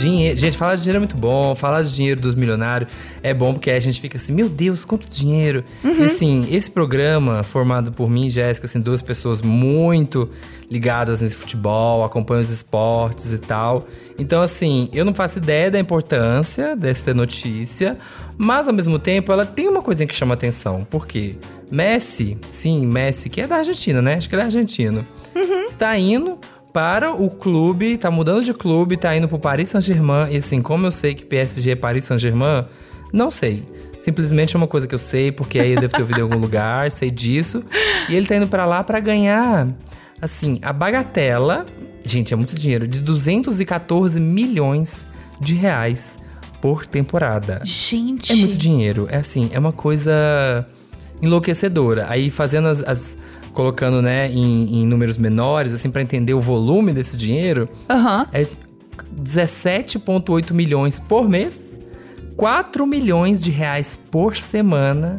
[0.04, 0.36] Dinheiro.
[0.36, 1.54] Gente, falar de dinheiro é muito bom.
[1.54, 2.90] Falar de dinheiro dos milionários
[3.22, 5.64] é bom porque a gente fica assim, meu Deus, quanto dinheiro.
[5.82, 5.90] Uhum.
[5.90, 10.28] E assim, esse programa, formado por mim e Jéssica, assim, duas pessoas muito
[10.70, 13.86] ligadas nesse futebol, acompanham os esportes e tal.
[14.18, 17.98] Então, assim, eu não faço ideia da importância dessa notícia,
[18.36, 20.84] mas ao mesmo tempo ela tem uma coisinha que chama atenção.
[20.84, 21.36] Por quê?
[21.70, 24.14] Messi, sim, Messi, que é da Argentina, né?
[24.14, 25.06] Acho que ele é argentino.
[25.66, 26.38] Está indo
[26.74, 30.32] para o clube, tá mudando de clube, tá indo pro Paris Saint-Germain.
[30.32, 32.64] E assim, como eu sei que PSG é Paris Saint-Germain,
[33.12, 33.62] não sei.
[33.96, 36.36] Simplesmente é uma coisa que eu sei, porque aí eu devo ter ouvido em algum
[36.38, 37.62] lugar, sei disso.
[38.08, 39.68] E ele tá indo pra lá pra ganhar,
[40.20, 41.64] assim, a bagatela,
[42.04, 45.06] gente, é muito dinheiro, de 214 milhões
[45.40, 46.18] de reais
[46.60, 47.60] por temporada.
[47.62, 48.32] Gente.
[48.32, 49.06] É muito dinheiro.
[49.10, 50.66] É assim, é uma coisa
[51.22, 52.06] enlouquecedora.
[52.08, 52.80] Aí fazendo as.
[52.82, 53.16] as-
[53.54, 58.26] colocando, né, em, em números menores, assim, pra entender o volume desse dinheiro, Aham.
[58.32, 58.46] é
[59.22, 61.60] 17,8 milhões por mês,
[62.36, 65.16] 4 milhões de reais por semana,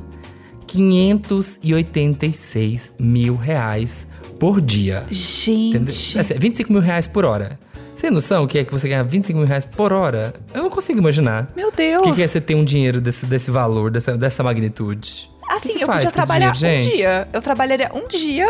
[0.68, 4.08] 586 mil reais
[4.40, 5.06] por dia.
[5.10, 6.20] Gente.
[6.20, 7.60] Assim, 25 mil reais por hora.
[7.94, 10.34] Você tem noção o que é que você ganha 25 mil reais por hora?
[10.54, 11.52] Eu não consigo imaginar.
[11.56, 12.04] Meu O Deus.
[12.04, 15.30] que, que é você ter um dinheiro desse, desse valor, dessa, dessa magnitude?
[15.56, 17.28] Assim, que que eu podia trabalhar dinheiro, um dia.
[17.32, 18.48] Eu trabalharia um dia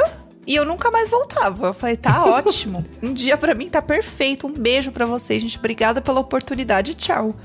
[0.48, 1.68] e eu nunca mais voltava.
[1.68, 2.84] Eu falei, tá ótimo.
[3.02, 4.48] Um dia pra mim tá perfeito.
[4.48, 5.58] Um beijo pra vocês, gente.
[5.58, 6.94] Obrigada pela oportunidade.
[6.94, 7.36] Tchau.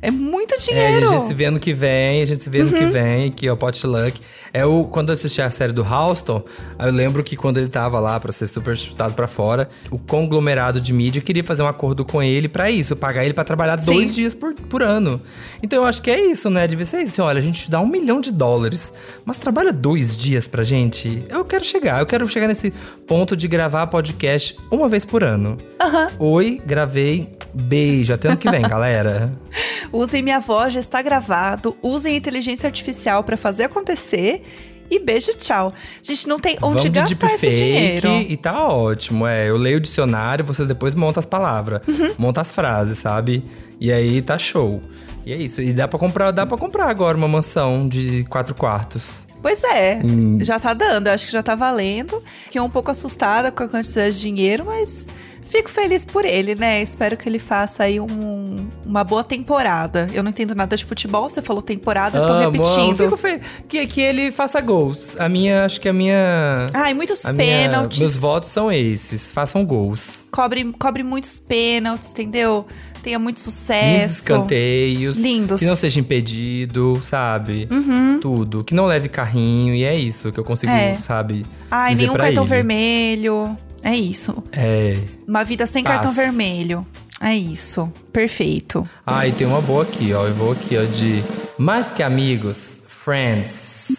[0.00, 1.06] É muito É, a dinheiro.
[1.06, 1.18] Uhum.
[1.18, 3.56] gente se vê ano que vem, a gente se vê ano que vem, aqui, ó,
[3.56, 4.20] Potluck.
[4.52, 6.42] É o, quando eu assisti a série do Houston,
[6.78, 9.98] aí eu lembro que quando ele tava lá pra ser super chutado pra fora, o
[9.98, 13.78] conglomerado de mídia queria fazer um acordo com ele pra isso, pagar ele pra trabalhar
[13.80, 13.92] Sim.
[13.94, 15.20] dois dias por, por ano.
[15.62, 16.66] Então eu acho que é isso, né?
[16.66, 17.22] Devia ser isso.
[17.22, 18.92] Olha, a gente te dá um milhão de dólares,
[19.24, 21.24] mas trabalha dois dias pra gente.
[21.28, 22.72] Eu quero chegar, eu quero chegar nesse
[23.06, 25.58] ponto de gravar podcast uma vez por ano.
[25.80, 26.10] Aham.
[26.18, 27.28] Oi, gravei.
[27.54, 29.32] Beijo, até ano que vem, galera.
[29.92, 31.76] Usem minha voz, já está gravado.
[31.82, 34.42] Usem a inteligência artificial pra fazer acontecer.
[34.90, 35.72] E beijo, tchau.
[36.02, 38.08] Gente, não tem onde Vamos gastar esse dinheiro.
[38.26, 39.48] E tá ótimo, é.
[39.48, 42.14] Eu leio o dicionário, vocês depois montam as palavras, Uhum.
[42.16, 43.44] montam as frases, sabe?
[43.78, 44.82] E aí tá show.
[45.26, 45.60] E é isso.
[45.60, 49.26] E dá pra comprar, dá para comprar agora uma mansão de quatro quartos.
[49.42, 50.38] Pois é, Hum.
[50.40, 51.08] já tá dando.
[51.08, 52.22] Eu acho que já tá valendo.
[52.46, 55.06] Fiquei um pouco assustada com a quantidade de dinheiro, mas
[55.48, 56.82] fico feliz por ele, né?
[56.82, 60.08] Espero que ele faça aí um- uma boa temporada.
[60.12, 62.96] Eu não entendo nada de futebol, você falou temporada, eu estou repetindo.
[62.96, 63.40] Fico feliz.
[63.68, 65.16] Que, que ele faça gols.
[65.18, 66.66] A minha, acho que a minha.
[66.72, 67.98] Ai, muitos a minha pênaltis.
[67.98, 69.30] meus votos são esses.
[69.30, 70.24] Façam gols.
[70.30, 72.66] Cobre, cobre muitos pênaltis, entendeu?
[73.02, 74.18] Tenha muito sucesso.
[74.20, 75.16] escanteios.
[75.16, 75.60] Lindos.
[75.60, 77.68] Que não seja impedido, sabe?
[77.70, 78.18] Uhum.
[78.20, 78.64] Tudo.
[78.64, 79.74] Que não leve carrinho.
[79.74, 80.98] E é isso que eu consigo, É.
[81.00, 81.46] sabe?
[81.70, 82.50] Ai, nenhum cartão ele.
[82.50, 83.56] vermelho.
[83.82, 84.42] É isso.
[84.52, 84.98] É.
[85.26, 85.96] Uma vida sem Paz.
[85.96, 86.86] cartão vermelho.
[87.20, 87.92] É isso.
[88.12, 88.88] Perfeito.
[89.06, 90.26] Ah, e tem uma boa aqui, ó.
[90.26, 91.22] Eu vou aqui, ó, de
[91.58, 93.96] Mais que amigos, friends.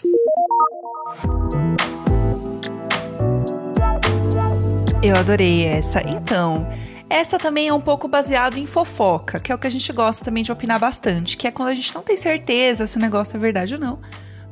[5.01, 6.01] Eu adorei essa.
[6.01, 6.67] Então,
[7.09, 10.23] essa também é um pouco baseado em fofoca, que é o que a gente gosta
[10.23, 13.35] também de opinar bastante, que é quando a gente não tem certeza se o negócio
[13.35, 13.99] é verdade ou não.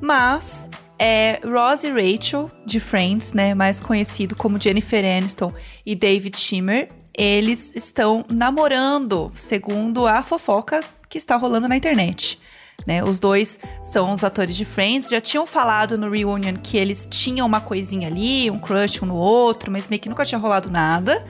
[0.02, 5.54] Mas é Ross e Rachel de Friends, né, mais conhecido como Jennifer Aniston
[5.86, 12.40] e David Schimmer, eles estão namorando, segundo a fofoca que está rolando na internet.
[12.86, 17.08] Né, os dois são os atores de Friends, já tinham falado no Reunion que eles
[17.10, 20.70] tinham uma coisinha ali, um crush um no outro, mas meio que nunca tinha rolado
[20.70, 21.26] nada.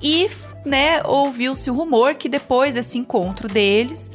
[0.00, 0.30] E,
[0.64, 4.10] né, ouviu-se o rumor que depois desse encontro deles,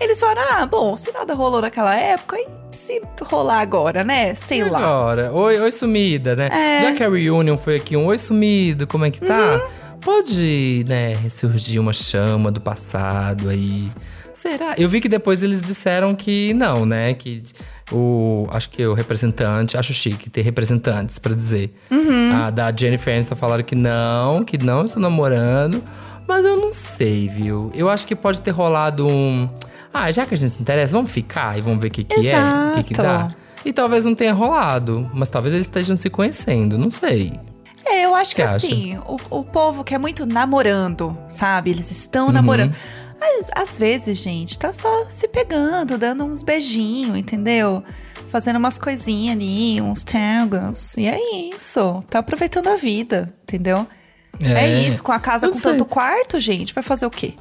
[0.00, 4.34] Eles falaram: ah, bom, se nada rolou naquela época, e se rolar agora, né?
[4.34, 4.78] Sei lá.
[4.78, 6.48] Agora, oi, oi sumida, né?
[6.52, 6.82] É.
[6.82, 9.54] Já que a reunion foi aqui um oi sumido, como é que tá?
[9.54, 9.98] Uhum.
[10.00, 13.90] Pode, né, ressurgir uma chama do passado aí.
[14.32, 14.76] Será?
[14.78, 17.12] Eu vi que depois eles disseram que não, né?
[17.12, 17.42] Que
[17.90, 18.46] o.
[18.52, 19.76] Acho que o representante.
[19.76, 21.74] Acho chique ter representantes pra dizer.
[21.90, 22.32] Uhum.
[22.36, 25.82] A da Jennifer Aniston falaram que não, que não estão namorando.
[26.26, 27.72] Mas eu não sei, viu?
[27.74, 29.48] Eu acho que pode ter rolado um.
[29.92, 32.28] Ah, já que a gente se interessa, vamos ficar e vamos ver o que, que
[32.28, 32.36] é,
[32.72, 33.30] o que, que dá.
[33.64, 37.32] E talvez não tenha rolado, mas talvez eles estejam se conhecendo, não sei.
[37.84, 38.56] É, eu acho Você que acha?
[38.56, 41.70] assim, o, o povo quer muito namorando, sabe?
[41.70, 42.32] Eles estão Uhum.
[42.32, 42.74] namorando.
[43.20, 47.82] Às, às vezes, gente, tá só se pegando, dando uns beijinhos, entendeu?
[48.30, 50.96] Fazendo umas coisinhas ali, uns tangos.
[50.96, 51.18] E é
[51.54, 52.00] isso.
[52.10, 53.86] Tá aproveitando a vida, entendeu?
[54.40, 55.02] É, isso.
[55.02, 55.72] Com a casa Eu com sei.
[55.72, 57.34] tanto quarto, gente, vai fazer o quê?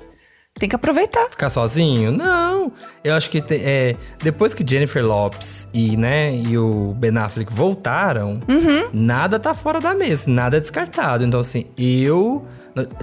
[0.59, 1.29] Tem que aproveitar.
[1.29, 2.11] Ficar sozinho?
[2.11, 2.71] Não.
[3.03, 7.51] Eu acho que te- é, depois que Jennifer Lopes e, né, e o Ben Affleck
[7.53, 8.89] voltaram, Uhum.
[8.93, 11.23] nada tá fora da mesa, nada é descartado.
[11.23, 12.45] Então, assim, eu.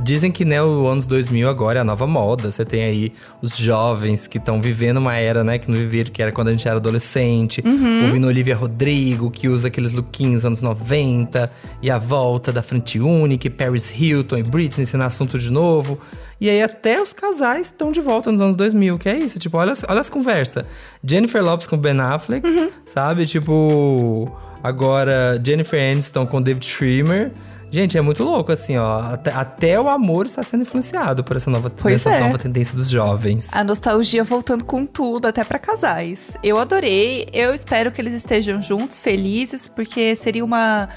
[0.03, 2.51] Dizem que né, o anos 2000 agora é a nova moda.
[2.51, 6.23] Você tem aí os jovens que estão vivendo uma era, né, que não viveram, que
[6.23, 7.63] era quando a gente era adolescente.
[7.65, 8.05] Uhum.
[8.07, 11.51] Ouvindo Olivia Rodrigo, que usa aqueles lookinhos anos 90.
[11.83, 15.99] E a volta da frente única, Paris Hilton e Britney sendo assunto de novo.
[16.41, 19.39] E aí até os casais estão de volta nos anos 2000, que é isso.
[19.39, 20.65] Tipo, olha, as- olha as conversas.
[21.03, 22.71] Jennifer Lopes com Ben Affleck, Uhum.
[22.87, 23.25] sabe?
[23.25, 24.31] Tipo,
[24.63, 27.31] agora Jennifer Aniston com David Schwimmer.
[27.75, 29.01] Gente, é muito louco, assim, ó.
[29.01, 32.21] Até, até o amor está sendo influenciado por essa nova, Pois é.
[32.21, 33.49] nova tendência dos jovens.
[33.51, 36.37] A nostalgia voltando com tudo, até pra casais.
[36.41, 37.27] Eu adorei.
[37.33, 40.89] Eu espero que eles estejam juntos, felizes, porque seria uma,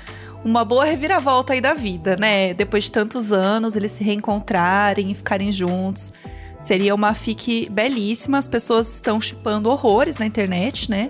[0.46, 2.54] uma boa reviravolta aí da vida, né?
[2.54, 6.14] Depois de tantos anos, eles se reencontrarem e ficarem juntos.
[6.60, 8.38] Seria uma fique belíssima.
[8.38, 11.10] As pessoas estão chipando horrores na internet, né?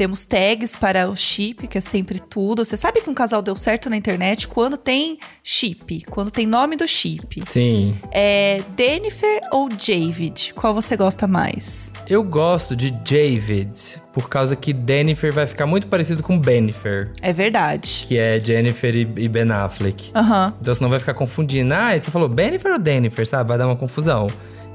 [0.00, 2.64] Temos tags para o chip, que é sempre tudo.
[2.64, 6.74] Você sabe que um casal deu certo na internet quando tem chip, quando tem nome
[6.74, 7.42] do chip.
[7.46, 7.98] Sim.
[8.10, 10.54] É Jennifer ou David?
[10.54, 11.92] Qual você gosta mais?
[12.08, 17.30] Eu gosto de David, por causa que Jennifer vai ficar muito parecido com Bennifer, É
[17.30, 18.06] verdade.
[18.08, 20.12] que é Jennifer e, e Ben Affleck.
[20.14, 20.54] Aham.
[20.62, 21.74] Então você não vai ficar confundindo.
[21.74, 23.46] Ah, você falou Bennifer ou Jennifer, sabe?
[23.50, 24.28] Vai dar uma confusão.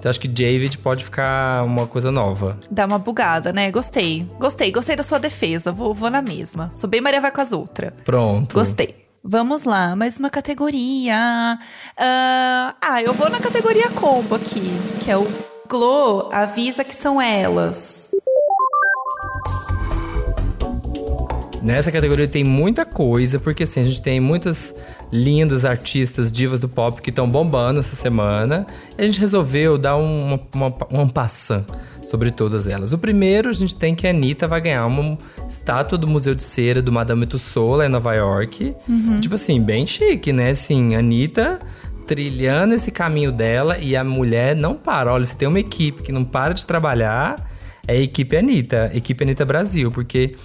[0.05, 2.59] Então acho que David pode ficar uma coisa nova.
[2.69, 3.71] Dá uma bugada, né?
[3.71, 4.23] Gostei.
[4.37, 5.71] Gostei, gostei da sua defesa.
[5.71, 6.69] Vou, vou na mesma.
[6.71, 7.91] Sou bem Maria vai com as outras.
[8.03, 8.53] Pronto.
[8.53, 9.07] Gostei.
[9.23, 11.17] Vamos lá, mais uma categoria.
[11.97, 14.61] Ah, ah, eu vou na categoria combo aqui,
[15.03, 15.25] que é o
[15.67, 18.11] Glow avisa que são elas.
[21.65, 24.75] Nessa categoria tem muita coisa, porque assim, a gente tem muitas
[25.11, 28.67] lindas artistas, divas do pop que estão bombando essa semana.
[28.95, 31.65] E a gente resolveu dar uma, uma, uma passant
[32.03, 32.93] sobre todas elas.
[32.93, 35.17] O primeiro, a gente tem que a Anitta vai ganhar uma
[35.49, 38.75] estátua do Museu de Cera do Madame Tussauds lá em Nova York.
[39.19, 40.51] Tipo assim, bem chique, né?
[40.51, 41.59] Assim, Anitta
[42.05, 45.11] trilhando esse caminho dela e a mulher não para.
[45.11, 47.49] Olha, se tem uma equipe que não para de trabalhar,
[47.87, 50.35] é a equipe Anitta, equipe Anitta Brasil, porque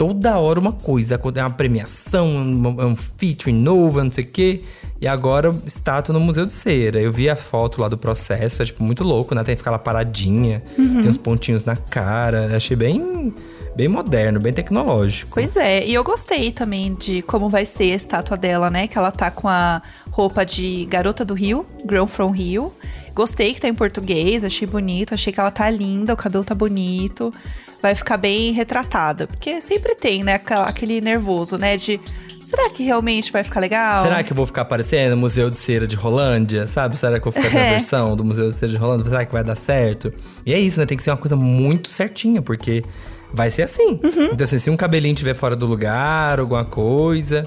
[0.00, 4.64] toda hora uma coisa, é uma premiação, um, um featuring novo, não sei o quê.
[4.98, 6.98] E agora, estátua no Museu de Cera.
[6.98, 9.44] Eu vi a foto lá do processo, é tipo muito louco, né?
[9.44, 12.56] Tem que ficar lá paradinha, tem uns pontinhos na cara.
[12.56, 13.34] Achei bem,
[13.76, 15.32] bem moderno, bem tecnológico.
[15.34, 18.86] Pois é, e eu gostei também de como vai ser a estátua dela, né?
[18.86, 22.72] Que ela tá com a roupa de garota do Rio, Grown from Rio.
[23.14, 26.54] Gostei que tá em português, achei bonito, achei que ela tá linda, o cabelo tá
[26.54, 27.34] bonito.
[27.82, 31.98] Vai ficar bem retratada, porque sempre tem, né, aquele nervoso, né, de
[32.38, 34.02] será que realmente vai ficar legal?
[34.02, 36.98] Será que eu vou ficar aparecendo no Museu de Cera de Rolândia, sabe?
[36.98, 37.70] Será que eu vou ficar na É.
[37.70, 39.08] versão do Museu de Cera de Rolândia?
[39.08, 40.12] Será que vai dar certo?
[40.44, 40.84] E é isso, né?
[40.86, 42.84] Tem que ser uma coisa muito certinha, porque
[43.32, 44.00] vai ser assim.
[44.02, 44.30] Uhum.
[44.32, 47.46] Então, assim, se um cabelinho estiver fora do lugar, alguma coisa.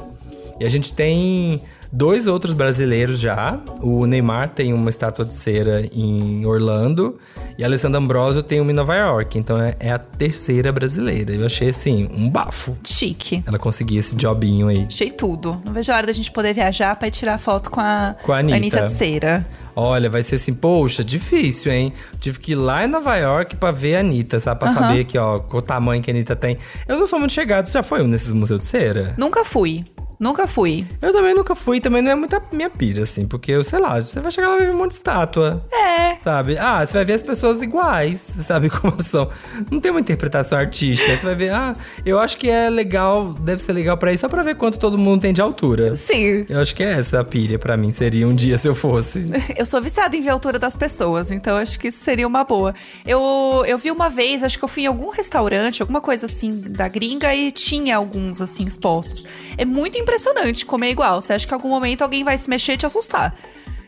[0.59, 1.61] E a gente tem
[1.93, 3.59] dois outros brasileiros já.
[3.79, 7.19] O Neymar tem uma estátua de cera em Orlando.
[7.55, 9.37] E a Alessandra Ambrosio tem uma em Nova York.
[9.37, 11.33] Então é, é a terceira brasileira.
[11.33, 12.75] Eu achei, assim, um bafo.
[12.83, 13.43] Chique.
[13.45, 14.85] Ela conseguir esse jobinho aí.
[14.87, 15.61] Achei tudo.
[15.63, 18.33] Não vejo a hora da gente poder viajar pra ir tirar foto com a, Com
[18.33, 18.57] a Anitta.
[18.57, 19.45] Anitta de Cera.
[19.75, 21.93] Olha, vai ser assim, poxa, difícil, hein?
[22.19, 24.59] Tive que ir lá em Nova York pra ver a Anitta, sabe?
[24.59, 26.57] Pra saber aqui, ó, qual o tamanho que a Anitta tem.
[26.87, 29.15] Eu não sou muito chegado, você já foi um nesses museus de cera?
[29.17, 29.83] Nunca fui.
[30.23, 30.85] Nunca fui.
[31.01, 33.99] Eu também nunca fui, também não é muita minha pira, assim, porque, eu sei lá,
[33.99, 35.61] você vai chegar lá e ver um monte de estátua.
[35.69, 36.15] É.
[36.23, 36.57] Sabe?
[36.57, 39.29] Ah, você vai ver as pessoas iguais, sabe como são.
[39.69, 41.17] Não tem uma interpretação artística.
[41.17, 41.73] Você vai ver, ah,
[42.05, 44.97] eu acho que é legal, deve ser legal pra ir só pra ver quanto todo
[44.97, 45.93] mundo tem de altura.
[45.97, 46.45] Sim.
[46.47, 49.25] Eu acho que é essa a pilha pra mim, seria um dia se eu fosse.
[49.57, 52.45] Eu sou viciada em ver a altura das pessoas, então acho que isso seria uma
[52.45, 52.73] boa.
[53.05, 56.49] Eu, eu vi uma vez, acho que eu fui em algum restaurante, alguma coisa assim
[56.69, 59.25] da gringa e tinha alguns assim expostos.
[59.57, 60.12] É muito impressionante
[60.65, 61.21] comer igual.
[61.21, 63.35] Você acha que em algum momento alguém vai se mexer e te assustar.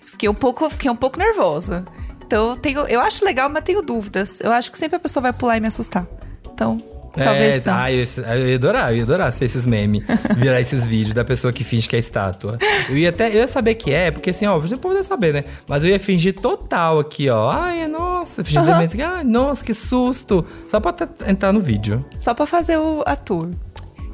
[0.02, 1.86] Fiquei um pouco, fiquei um pouco nervosa.
[2.26, 4.40] Então eu tenho, eu acho legal, mas tenho dúvidas.
[4.42, 6.08] Eu acho que sempre a pessoa vai pular e me assustar.
[6.54, 6.82] Então,
[7.14, 7.78] talvez é, não.
[7.78, 10.04] ah, eu, ia adorar, eu ia adorar ser esses memes,
[10.38, 12.58] virar esses vídeos da pessoa que finge que é estátua.
[12.90, 15.44] Eu ia até, eu ia saber que é, porque assim, ó, você pode saber, né?
[15.68, 17.50] Mas eu ia fingir total aqui, ó.
[17.50, 19.10] Ai, é nossa, fingir demência.
[19.10, 20.46] Ai, nossa, que susto.
[20.70, 20.96] Só pra
[21.28, 22.06] entrar no vídeo.
[22.18, 23.50] Só pra fazer o a tour.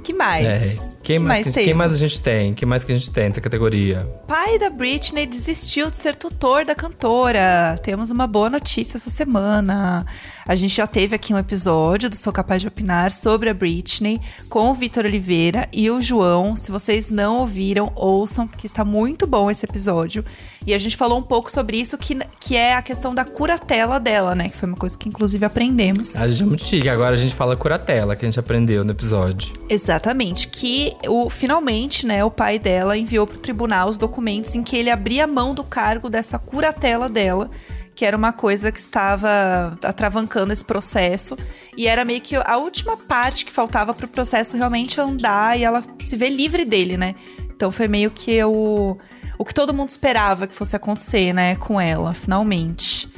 [0.04, 0.45] Que mais?
[0.45, 0.91] É.
[1.04, 2.54] Quem, que mais, que- quem mais a gente tem?
[2.54, 4.08] Quem mais que a gente tem nessa categoria?
[4.28, 7.78] Pai da Britney desistiu de ser tutor da cantora.
[7.82, 10.06] Temos uma boa notícia essa semana.
[10.52, 14.20] A gente já teve aqui um episódio do Sou Capaz de Opinar sobre a Britney
[14.49, 16.58] com o Vitor Oliveira e o João.
[16.58, 20.26] Se vocês não ouviram, ouçam, porque está muito bom esse episódio.
[20.68, 23.97] E a gente falou um pouco sobre isso, que, que é a questão da curatela
[23.97, 24.49] dela, né?
[24.49, 26.18] Que foi uma coisa que inclusive aprendemos.
[26.18, 28.91] A gente é muito chique, agora a gente fala curatela, que a gente aprendeu no
[28.91, 29.54] episódio.
[29.70, 34.64] Exatamente, que o, finalmente, né, o pai dela enviou para o tribunal os documentos em
[34.64, 37.49] que ele abria mão do cargo dessa curatela dela,
[37.94, 41.38] que era uma coisa que estava atravancando esse processo
[41.76, 45.64] e era meio que a última parte que faltava para o processo realmente andar e
[45.64, 47.16] ela se ver livre dele, né?
[47.54, 48.98] Então foi meio que o
[49.38, 53.11] o que todo mundo esperava que fosse acontecer, né, com ela, finalmente.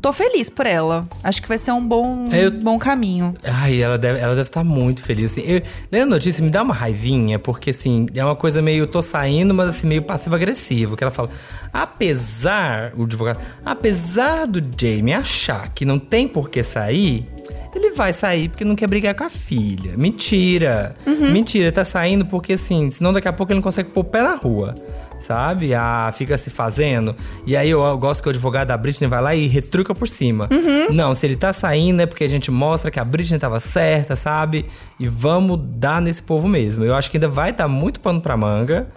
[0.00, 1.06] Tô feliz por ela.
[1.22, 3.34] Acho que vai ser um bom, É, eu- bom caminho.
[3.44, 5.32] Ai, ela deve ela deve estar muito feliz.
[5.32, 5.42] Assim.
[5.42, 8.86] Eu, lendo a notícia, me dá uma raivinha, porque assim, é uma coisa meio.
[8.86, 10.96] tô saindo, mas assim, meio passivo-agressivo.
[10.96, 11.28] Que ela fala.
[11.72, 17.28] Apesar, o advogado, apesar do Jamie achar que não tem por que sair,
[17.74, 19.96] ele vai sair porque não quer brigar com a filha.
[19.96, 20.96] Mentira.
[21.06, 24.22] Mentira, tá saindo porque assim, senão daqui a pouco ele não consegue pôr o pé
[24.22, 24.74] na rua.
[25.20, 25.74] Sabe?
[25.74, 27.14] Ah, fica se fazendo.
[27.46, 30.08] E aí eu, eu gosto que o advogado da Britney vai lá e retruca por
[30.08, 30.48] cima.
[30.90, 34.16] Não, se ele tá saindo é porque a gente mostra que a Britney tava certa,
[34.16, 34.66] sabe?
[34.98, 36.84] E vamos dar nesse povo mesmo.
[36.84, 38.88] Eu acho que ainda vai dar muito pano pra manga.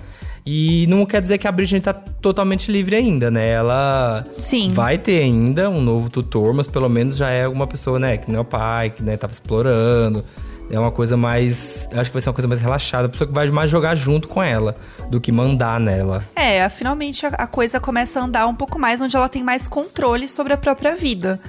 [0.46, 3.50] E não quer dizer que a Britney tá totalmente livre ainda, né?
[3.50, 4.68] Ela Sim.
[4.74, 8.18] vai ter ainda um novo tutor, mas pelo menos já é alguma pessoa, né?
[8.18, 10.24] Que não é o pai, que né, tava explorando.
[10.70, 11.88] É uma coisa mais.
[11.94, 13.06] Acho que vai ser uma coisa mais relaxada.
[13.06, 14.76] A pessoa que vai mais jogar junto com ela
[15.10, 16.24] do que mandar nela.
[16.36, 19.68] É, finalmente a, a coisa começa a andar um pouco mais, onde ela tem mais
[19.68, 21.40] controle sobre a própria vida,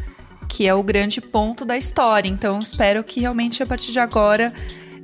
[0.48, 2.28] que é o grande ponto da história.
[2.28, 4.52] Então, espero que realmente a partir de agora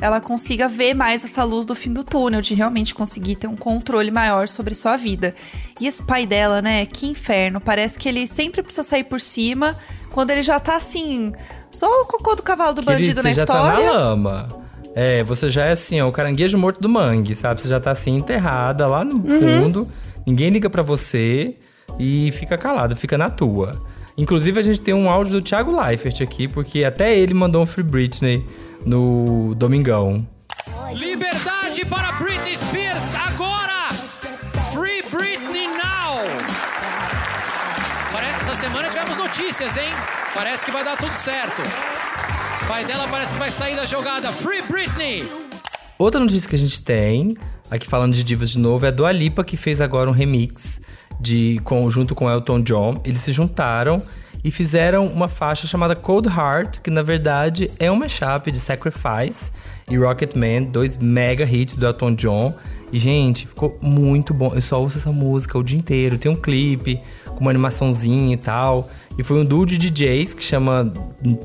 [0.00, 3.56] ela consiga ver mais essa luz do fim do túnel, de realmente conseguir ter um
[3.56, 5.34] controle maior sobre sua vida.
[5.78, 6.86] E esse pai dela, né?
[6.86, 7.61] Que inferno.
[7.61, 9.76] Parece que ele sempre precisa sair por cima
[10.12, 11.32] quando ele já tá assim.
[11.70, 13.76] Só o cocô do cavalo do bandido Querido, na você já história.
[13.76, 14.48] tá na lama.
[14.94, 17.61] É, você já é assim, ó, o caranguejo morto do mangue, sabe?
[17.61, 19.40] Você já tá assim, enterrada lá no Uhum.
[19.40, 19.88] fundo.
[20.26, 21.54] Ninguém liga pra você
[21.98, 23.80] e fica calado, fica na tua.
[24.18, 27.66] Inclusive, a gente tem um áudio do Thiago Leifert aqui, porque até ele mandou um
[27.66, 28.44] Free Britney
[28.84, 30.26] no Domingão.
[30.92, 31.49] Liberdade
[39.30, 39.92] notícias, hein?
[40.34, 41.62] Parece que vai dar tudo certo.
[42.62, 44.32] O pai dela parece que vai sair da jogada.
[44.32, 45.24] Free Britney!
[45.96, 47.36] Outra notícia que a gente tem,
[47.70, 50.80] aqui falando de divas de novo, é a Dua Lipa, que fez agora um remix
[51.20, 53.00] de, com, junto com Elton John.
[53.04, 53.98] Eles se juntaram
[54.42, 59.52] e fizeram uma faixa chamada Cold Heart, que na verdade é um mashup de Sacrifice
[59.88, 62.52] e Rocket Man, dois mega hits do Elton John.
[62.92, 64.52] E, gente, ficou muito bom.
[64.52, 66.18] Eu só ouço essa música o dia inteiro.
[66.18, 68.90] Tem um clipe com uma animaçãozinha e tal.
[69.20, 70.90] E foi um duo de DJs que chama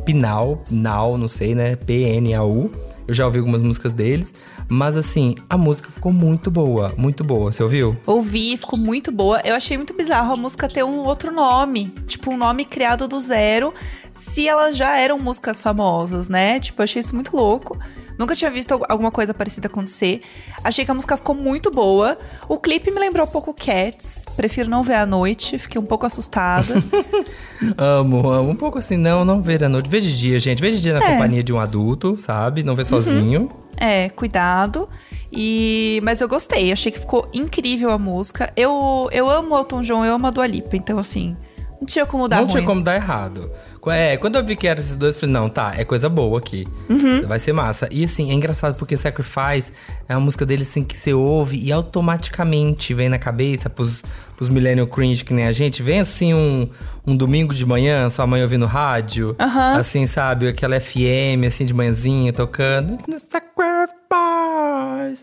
[0.06, 1.76] Pinal, não sei, né?
[1.76, 2.72] P-N-A-U.
[3.06, 4.34] Eu já ouvi algumas músicas deles,
[4.70, 7.52] mas assim, a música ficou muito boa, muito boa.
[7.52, 7.98] Você ouviu?
[8.08, 9.42] Ouvi, ficou muito boa.
[9.44, 11.94] Eu achei muito bizarro a música ter um outro nome.
[12.08, 13.74] Tipo, um nome criado do zero.
[14.14, 16.62] Se elas já eram músicas famosas, né?
[16.62, 17.78] Tipo, eu achei isso muito louco.
[18.18, 20.22] Nunca tinha visto al- alguma coisa parecida acontecer.
[20.64, 22.18] Achei que a música ficou muito boa.
[22.48, 24.24] O clipe me lembrou um pouco Cats.
[24.36, 25.60] Prefiro não ver à noite.
[25.60, 26.74] Fiquei um pouco assustada.
[27.78, 28.50] Amo, amo.
[28.52, 29.90] Um pouco assim, não, não ver à noite.
[29.90, 30.62] Vê de dia, gente.
[30.62, 31.12] Vê de dia na É.
[31.14, 32.64] companhia de um adulto, sabe?
[32.64, 33.50] Não vê sozinho.
[33.78, 34.90] É, cuidado.
[35.32, 38.52] E mas eu gostei, achei que ficou incrível a música.
[38.56, 41.36] Eu eu amo o Elton John, eu amo a Dua Lipa, então assim,
[41.80, 42.52] Não tinha como dar não ruim.
[42.52, 43.52] tinha como dar errado.
[43.92, 46.40] É, quando eu vi que eram esses dois, eu falei, não, tá, é coisa boa
[46.40, 46.68] aqui.
[46.90, 47.28] Uhum.
[47.28, 47.88] Vai ser massa.
[47.92, 49.72] E assim, é engraçado porque Sacrifice
[50.08, 54.04] é uma música deles assim que você ouve e automaticamente vem na cabeça pros,
[54.36, 55.82] pros millennial cringe que nem a gente.
[55.84, 56.70] Vem assim um,
[57.06, 59.36] um domingo de manhã, sua mãe ouvindo rádio.
[59.40, 59.78] Aham.
[59.78, 60.48] Assim, sabe?
[60.48, 62.98] Aquela FM, assim, de manhãzinha, tocando.
[63.20, 63.96] Sacrifice.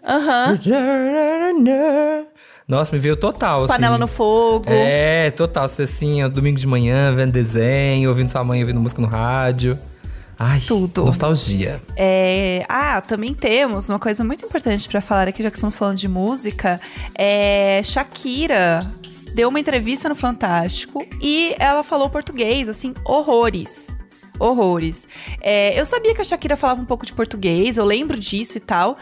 [0.07, 0.59] Aham.
[2.67, 4.01] Nossa, me veio total, Panela assim.
[4.01, 4.67] no fogo.
[4.69, 5.69] É, total.
[5.69, 9.79] Você assim, ó, domingo de manhã, vendo desenho, ouvindo sua mãe, ouvindo música no rádio.
[10.39, 11.05] Ai, Tudo.
[11.05, 11.81] nostalgia.
[11.97, 15.99] É, ah, também temos uma coisa muito importante pra falar aqui, já que estamos falando
[15.99, 16.81] de música.
[17.15, 18.91] É, Shakira
[19.35, 23.89] deu uma entrevista no Fantástico e ela falou português, assim, horrores.
[24.39, 25.07] Horrores.
[25.41, 28.61] É, eu sabia que a Shakira falava um pouco de português, eu lembro disso e
[28.61, 28.99] tal,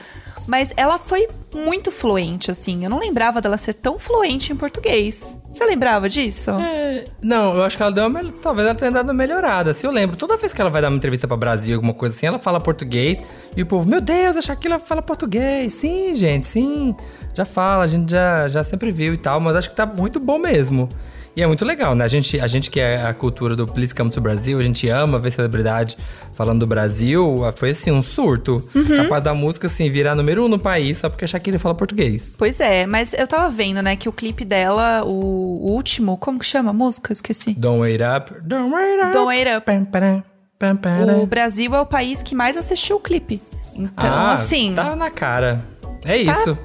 [0.51, 2.83] mas ela foi muito fluente, assim.
[2.83, 5.41] Eu não lembrava dela ser tão fluente em português.
[5.49, 6.51] Você lembrava disso?
[6.51, 8.21] É, não, eu acho que ela deu uma.
[8.43, 9.73] Talvez ela tenha dado uma melhorada.
[9.73, 12.17] Se eu lembro, toda vez que ela vai dar uma entrevista pra Brasil, alguma coisa
[12.17, 13.23] assim, ela fala português.
[13.57, 15.73] E o povo, meu Deus, a Shakira fala português.
[15.73, 16.97] Sim, gente, sim.
[17.33, 20.19] Já fala, a gente já, já sempre viu e tal, mas acho que tá muito
[20.19, 20.89] bom mesmo.
[21.37, 22.05] E é muito legal, né?
[22.05, 24.89] A gente, a gente que é a cultura do Please Come to Brasil, a gente
[24.89, 25.97] ama ver celebridade
[26.35, 27.41] falando do Brasil.
[27.55, 28.69] Foi assim, um surto.
[28.97, 32.35] Capaz da música, assim, virar número um no país só porque a Shakira fala português.
[32.37, 36.39] Pois é, mas eu tava vendo, né, que o clipe dela, o, o último, como
[36.39, 37.11] que chama a música?
[37.11, 37.55] Eu esqueci.
[37.55, 39.13] Don't wait up, don't wait up.
[39.13, 39.65] Don't Wait Up.
[39.65, 40.25] Pam, param,
[40.59, 41.23] pam, param.
[41.23, 43.41] O Brasil é o país que mais assistiu o clipe.
[43.75, 45.65] Então, ah, assim, Tá na cara.
[46.05, 46.59] É isso.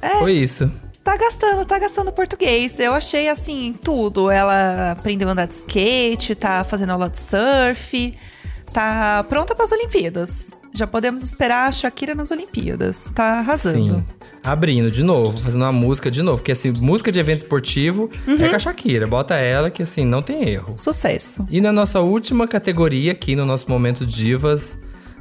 [0.00, 0.18] É.
[0.18, 0.70] Foi isso.
[1.02, 2.78] Tá gastando, tá gastando português.
[2.78, 4.30] Eu achei, assim, tudo.
[4.30, 8.14] Ela aprendeu a andar de skate, tá fazendo aula de surf,
[8.72, 10.50] tá pronta pras Olimpíadas.
[10.74, 13.10] Já podemos esperar a Shakira nas Olimpíadas.
[13.14, 13.96] Tá arrasando.
[13.96, 14.04] Sim.
[14.44, 16.38] Abrindo de novo, fazendo uma música de novo.
[16.38, 18.34] Porque assim, música de evento esportivo Uhum.
[18.42, 19.06] é com a Shakira.
[19.06, 20.72] Bota ela que assim, não tem erro.
[20.76, 21.46] Sucesso.
[21.50, 24.78] E na nossa última categoria aqui no nosso Momento Divas,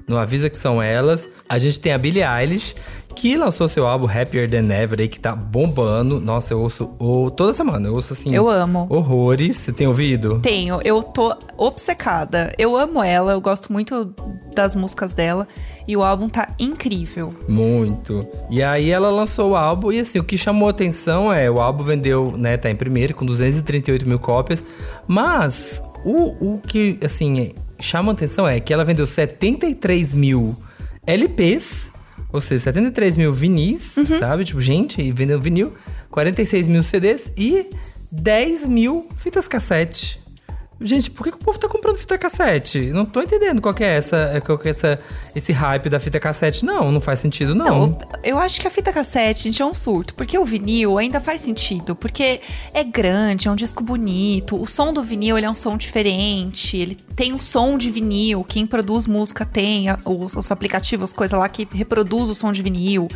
[0.07, 2.73] no Avisa Que São Elas, a gente tem a Billie Eilish,
[3.15, 6.19] que lançou seu álbum Happier Than Ever aí, que tá bombando.
[6.19, 8.33] Nossa, eu ouço ou- toda semana, eu ouço assim...
[8.33, 8.87] Eu amo.
[8.89, 9.57] Horrores.
[9.57, 10.39] Você tem ouvido?
[10.41, 12.53] Tenho, eu tô obcecada.
[12.57, 14.13] Eu amo ela, eu gosto muito
[14.55, 15.47] das músicas dela.
[15.87, 17.33] E o álbum tá incrível.
[17.47, 18.25] Muito.
[18.49, 21.83] E aí ela lançou o álbum e assim, o que chamou atenção é o álbum
[21.83, 24.63] vendeu, né, tá em primeiro com 238 mil cópias,
[25.07, 30.55] mas o, o que, assim, chama atenção é que ela vendeu 73 mil
[31.05, 31.90] LPs,
[32.31, 34.45] ou seja, 73 mil vinis, sabe?
[34.45, 35.73] Tipo, gente, e vendeu vinil,
[36.09, 37.65] 46 mil CDs e
[38.11, 40.20] 10 mil fitas cassete.
[40.81, 42.91] Gente, por que, que o povo tá comprando fita cassete?
[42.91, 44.99] Não tô entendendo qual que é essa, qual que é essa,
[45.35, 46.65] esse hype da fita cassete.
[46.65, 47.87] Não, não faz sentido, não.
[47.87, 50.15] Não, eu acho que a fita cassete, gente, é um surto.
[50.15, 51.95] Porque o vinil ainda faz sentido.
[51.95, 52.41] Porque
[52.73, 54.59] é grande, é um disco bonito.
[54.59, 56.75] O som do vinil, ele é um som diferente.
[56.77, 58.43] Ele tem um som de vinil.
[58.43, 63.07] Quem produz música tem os, os aplicativos, coisa lá que reproduz o som de vinil.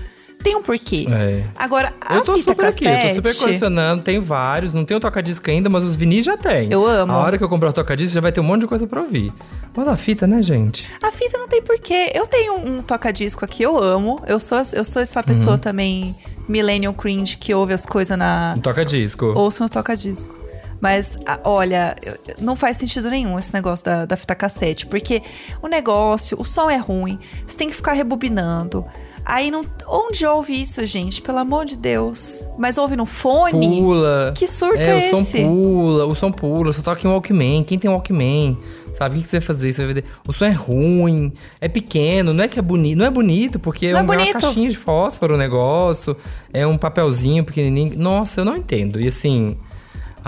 [0.44, 1.08] Tem um porquê.
[1.10, 1.44] É.
[1.58, 3.16] Agora, a Eu tô fita super aqui, cassete...
[3.18, 6.72] eu tô super colecionando, tenho vários, não tenho toca-disco ainda, mas os vinis já tem.
[6.72, 7.12] Eu amo.
[7.12, 9.02] A hora que eu comprar o toca-disco já vai ter um monte de coisa pra
[9.02, 9.34] ouvir.
[9.76, 10.90] Mas a fita, né, gente?
[11.02, 12.12] A fita não tem porquê.
[12.14, 14.22] Eu tenho um toca-disco aqui, eu amo.
[14.28, 15.26] Eu sou, eu sou essa Uhum.
[15.26, 16.16] pessoa também,
[16.48, 18.54] millennial cringe, que ouve as coisas na...
[18.56, 19.26] Um toca-disco.
[19.36, 20.36] ouço no toca-disco.
[20.80, 21.96] Mas, olha,
[22.40, 24.86] não faz sentido nenhum esse negócio da, da fita cassete.
[24.86, 25.24] Porque
[25.62, 27.18] o negócio, o som é ruim,
[27.48, 28.86] você tem que ficar rebobinando.
[29.26, 29.66] Aí não.
[29.88, 31.22] Onde ouve isso, gente?
[31.22, 32.48] Pelo amor de Deus.
[32.58, 33.68] Mas ouve no fone?
[33.68, 34.34] Pula.
[34.36, 35.42] Que surto é, é o som esse?
[35.44, 37.64] pula, o som pula, só toca em Walkman.
[37.64, 38.58] Quem tem Walkman?
[38.98, 39.74] Sabe o que, que você vai fazer?
[39.74, 40.06] Você vai ver.
[40.28, 42.98] O som é ruim, é pequeno, não é que é bonito.
[43.00, 44.42] Não é bonito, porque Não é é uma, é uma bonito.
[44.42, 46.16] caixinha de fósforo o negócio.
[46.54, 47.98] É um papelzinho pequenininho.
[47.98, 49.02] Nossa, eu não entendo.
[49.02, 49.58] E assim.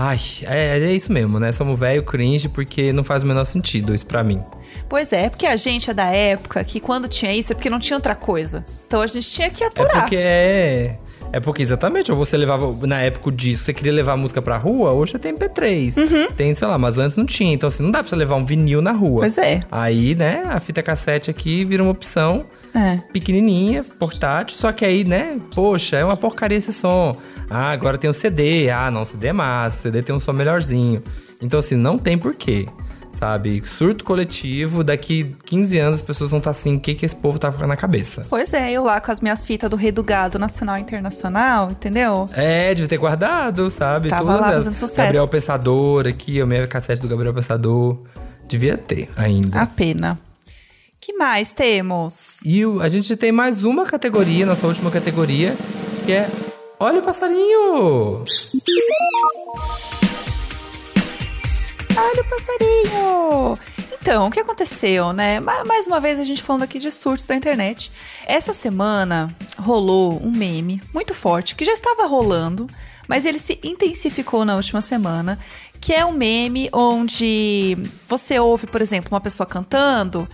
[0.00, 1.50] Ai, é, é isso mesmo, né?
[1.50, 4.40] Somos velho cringe porque não faz o menor sentido isso pra mim.
[4.88, 7.80] Pois é, porque a gente é da época que quando tinha isso é porque não
[7.80, 8.64] tinha outra coisa.
[8.86, 10.02] Então a gente tinha que É aturar.
[10.02, 10.98] porque é.
[11.32, 12.70] É porque exatamente, ou você levava.
[12.86, 15.96] Na época disso, você queria levar a música pra rua, hoje você tem MP3.
[15.96, 16.32] Uhum.
[16.32, 17.52] Tem, sei lá, mas antes não tinha.
[17.52, 19.20] Então, assim, não dá pra você levar um vinil na rua.
[19.20, 19.60] Pois é.
[19.70, 22.98] Aí, né, a fita cassete aqui vira uma opção É.
[23.12, 27.12] pequenininha, portátil, só que aí, né, poxa, é uma porcaria esse som.
[27.50, 28.70] Ah, agora tem o CD.
[28.70, 31.02] Ah, não, o CD é massa, o CD tem um som melhorzinho.
[31.42, 32.66] Então, assim, não tem porquê.
[33.18, 33.62] Sabe?
[33.66, 37.36] Surto coletivo, daqui 15 anos as pessoas vão estar assim, o que, que esse povo
[37.38, 38.22] tá na cabeça?
[38.30, 41.72] Pois é, eu lá com as minhas fitas do Rei do Gado Nacional e Internacional,
[41.72, 42.26] entendeu?
[42.34, 44.08] É, devia ter guardado, sabe?
[44.08, 44.58] Tava Todas lá elas.
[44.64, 44.98] fazendo sucesso.
[44.98, 47.98] Gabriel Pensador aqui, a minha cassete do Gabriel Pensador.
[48.46, 49.60] Devia ter ainda.
[49.60, 50.18] A pena.
[51.00, 52.38] que mais temos?
[52.44, 55.56] E a gente tem mais uma categoria, nossa última categoria,
[56.06, 56.28] que é
[56.80, 58.24] Olha o passarinho!
[62.00, 63.58] Olha o passarinho!
[64.00, 65.40] Então, o que aconteceu, né?
[65.40, 67.90] Ma- Mais uma vez a gente falando aqui de surtos da internet.
[68.26, 72.66] Essa semana rolou um meme muito forte que já estava rolando,
[73.08, 75.38] mas ele se intensificou na última semana,
[75.80, 77.76] que é um meme onde
[78.08, 80.28] você ouve, por exemplo, uma pessoa cantando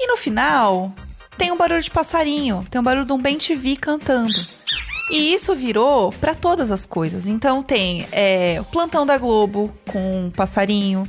[0.00, 0.92] e no final
[1.36, 4.34] tem um barulho de passarinho, tem um barulho de um bem TV cantando.
[5.10, 7.26] E isso virou pra todas as coisas.
[7.28, 11.04] Então tem é, o plantão da Globo com um passarinho.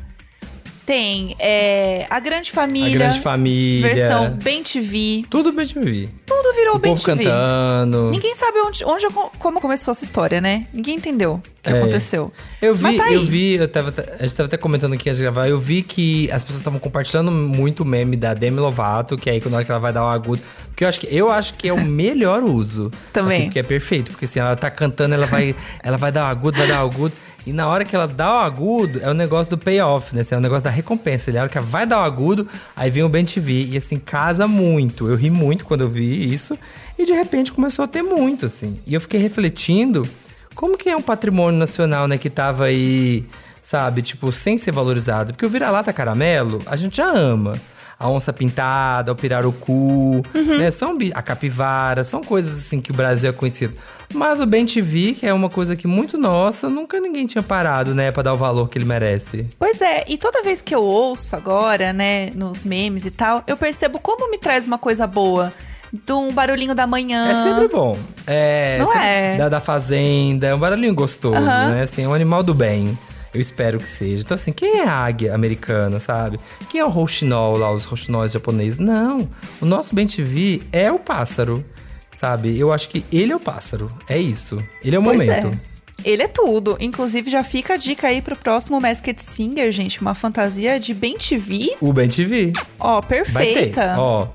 [0.90, 2.96] Tem é, a Grande Família.
[2.96, 3.94] A Grande Família.
[3.94, 5.24] Versão Bem TV.
[5.30, 6.10] Tudo bem vi.
[6.26, 7.06] Tudo virou O Bem TV.
[7.06, 8.10] cantando.
[8.10, 9.06] Ninguém sabe onde, onde
[9.38, 10.66] como começou essa história, né?
[10.74, 11.78] Ninguém entendeu o que É.
[11.78, 12.34] aconteceu.
[12.60, 15.24] Eu vi, tá eu vi, eu tava, a gente tava até comentando aqui antes de
[15.26, 19.30] gravar, eu vi que as pessoas estavam compartilhando muito o meme da Demi Lovato, que
[19.30, 20.42] aí quando ela vai dar o agudo.
[20.70, 22.90] Porque eu acho que, eu acho que é o melhor uso.
[23.14, 23.42] Também.
[23.42, 24.10] Assim, que é perfeito.
[24.10, 26.88] Porque assim, ela tá cantando, ela vai, ela vai dar o agudo, vai dar o
[26.90, 27.14] agudo.
[27.50, 30.22] E na hora que ela dá o agudo, é o negócio do payoff, né?
[30.30, 31.32] É o negócio da recompensa.
[31.32, 33.70] Na hora que ela vai dar o agudo, aí vem o Ben TV.
[33.72, 35.08] E assim, casa muito.
[35.08, 36.56] Eu ri muito quando eu vi isso.
[36.98, 38.80] E de repente começou a ter muito, assim.
[38.86, 40.08] E eu fiquei refletindo
[40.54, 43.26] como que é um patrimônio nacional, né, que tava aí,
[43.64, 45.34] sabe, tipo, sem ser valorizado?
[45.34, 47.54] Porque o vira-lata caramelo, a gente já ama.
[48.00, 50.24] A onça pintada, o pirarucu,
[50.58, 50.72] né?
[50.72, 53.74] São a capivara, são coisas assim que o Brasil é conhecido.
[54.14, 57.94] Mas o Ben TV, que é uma coisa que muito nossa, nunca ninguém tinha parado,
[57.94, 59.48] né, pra dar o valor que ele merece.
[59.60, 63.56] Pois é, e toda vez que eu ouço agora, né, nos memes e tal, eu
[63.58, 65.52] percebo como me traz uma coisa boa.
[65.92, 67.32] De um barulhinho da manhã.
[67.32, 67.98] É sempre bom.
[68.28, 69.38] É, Não sempre- é?
[69.38, 71.70] Da, da fazenda, é um barulhinho gostoso, Aham.
[71.72, 71.82] né?
[71.82, 72.96] Assim, é um animal do bem.
[73.34, 74.24] Eu espero que seja.
[74.24, 76.40] Então, assim, quem é a águia americana, sabe?
[76.70, 78.80] Quem é o rouxinol lá, os rouxinóis japoneses?
[78.80, 79.30] Não.
[79.62, 81.64] O nosso Ben TV é o pássaro,
[82.14, 82.58] sabe?
[82.58, 83.92] Eu acho que ele é o pássaro.
[84.08, 84.58] É isso.
[84.84, 85.48] Ele é o Pois momento.
[85.66, 85.70] é.
[86.04, 86.78] Ele é tudo.
[86.80, 90.02] Inclusive, já fica a dica aí pro próximo Masked Singer, gente.
[90.02, 91.76] Uma fantasia de bem TV.
[91.82, 92.54] O Ben TV.
[92.80, 93.96] Ó, perfeita.
[93.98, 94.28] Ó,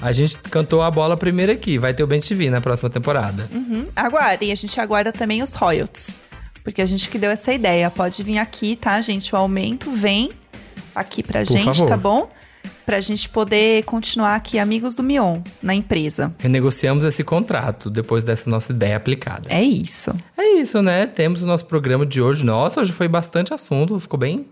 [0.00, 1.78] a gente cantou a bola primeiro aqui.
[1.78, 3.48] Vai ter o Ben TV na próxima temporada.
[3.52, 3.86] Uhum.
[3.96, 6.22] Aguardem, a gente aguarda também os royalties.
[6.68, 7.90] Porque a gente que deu essa ideia.
[7.90, 9.34] Pode vir aqui, tá, gente?
[9.34, 10.30] O aumento vem
[10.94, 11.88] aqui pra Por gente, favor.
[11.88, 12.30] tá bom?
[12.84, 16.34] Pra gente poder continuar aqui amigos do Mion na empresa.
[16.38, 19.48] Renegociamos esse contrato depois dessa nossa ideia aplicada.
[19.50, 20.14] É isso.
[20.36, 21.06] É isso, né?
[21.06, 22.44] Temos o nosso programa de hoje.
[22.44, 24.46] Nossa, hoje foi bastante assunto, ficou bem,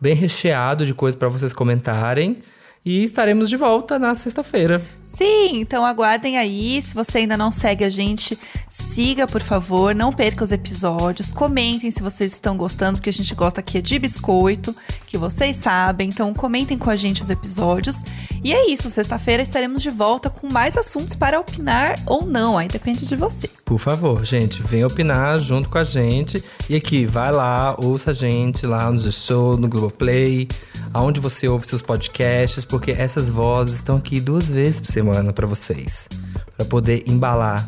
[0.00, 2.38] bem recheado de coisas para vocês comentarem.
[2.86, 4.80] E estaremos de volta na sexta-feira.
[5.02, 6.80] Sim, então aguardem aí.
[6.80, 8.38] Se você ainda não segue a gente,
[8.70, 9.92] siga, por favor.
[9.92, 11.32] Não perca os episódios.
[11.32, 14.72] Comentem se vocês estão gostando, porque a gente gosta aqui de biscoito,
[15.04, 16.10] que vocês sabem.
[16.10, 18.04] Então comentem com a gente os episódios.
[18.44, 22.56] E é isso, sexta-feira estaremos de volta com mais assuntos para opinar ou não.
[22.56, 23.50] Aí depende de você.
[23.64, 26.44] Por favor, gente, venha opinar junto com a gente.
[26.70, 30.46] E aqui, vai lá, ouça a gente lá no G-Show, no Globoplay,
[30.94, 35.46] aonde você ouve seus podcasts, porque essas vozes estão aqui duas vezes por semana para
[35.46, 36.06] vocês.
[36.54, 37.66] para poder embalar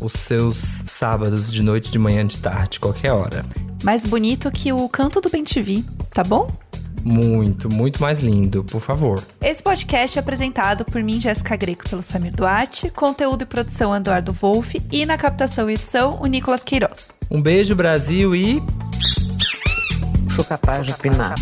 [0.00, 3.42] os seus sábados de noite, de manhã, de tarde, qualquer hora.
[3.82, 5.82] Mais bonito que o canto do Bem TV,
[6.12, 6.46] tá bom?
[7.02, 9.22] Muito, muito mais lindo, por favor.
[9.42, 14.32] Esse podcast é apresentado por mim, Jéssica Greco, pelo Samir Duarte, conteúdo e produção Eduardo
[14.32, 17.12] Wolff e na captação e edição o Nicolas Queiroz.
[17.30, 18.62] Um beijo, Brasil, e.
[20.28, 21.34] Sou capaz de opinar.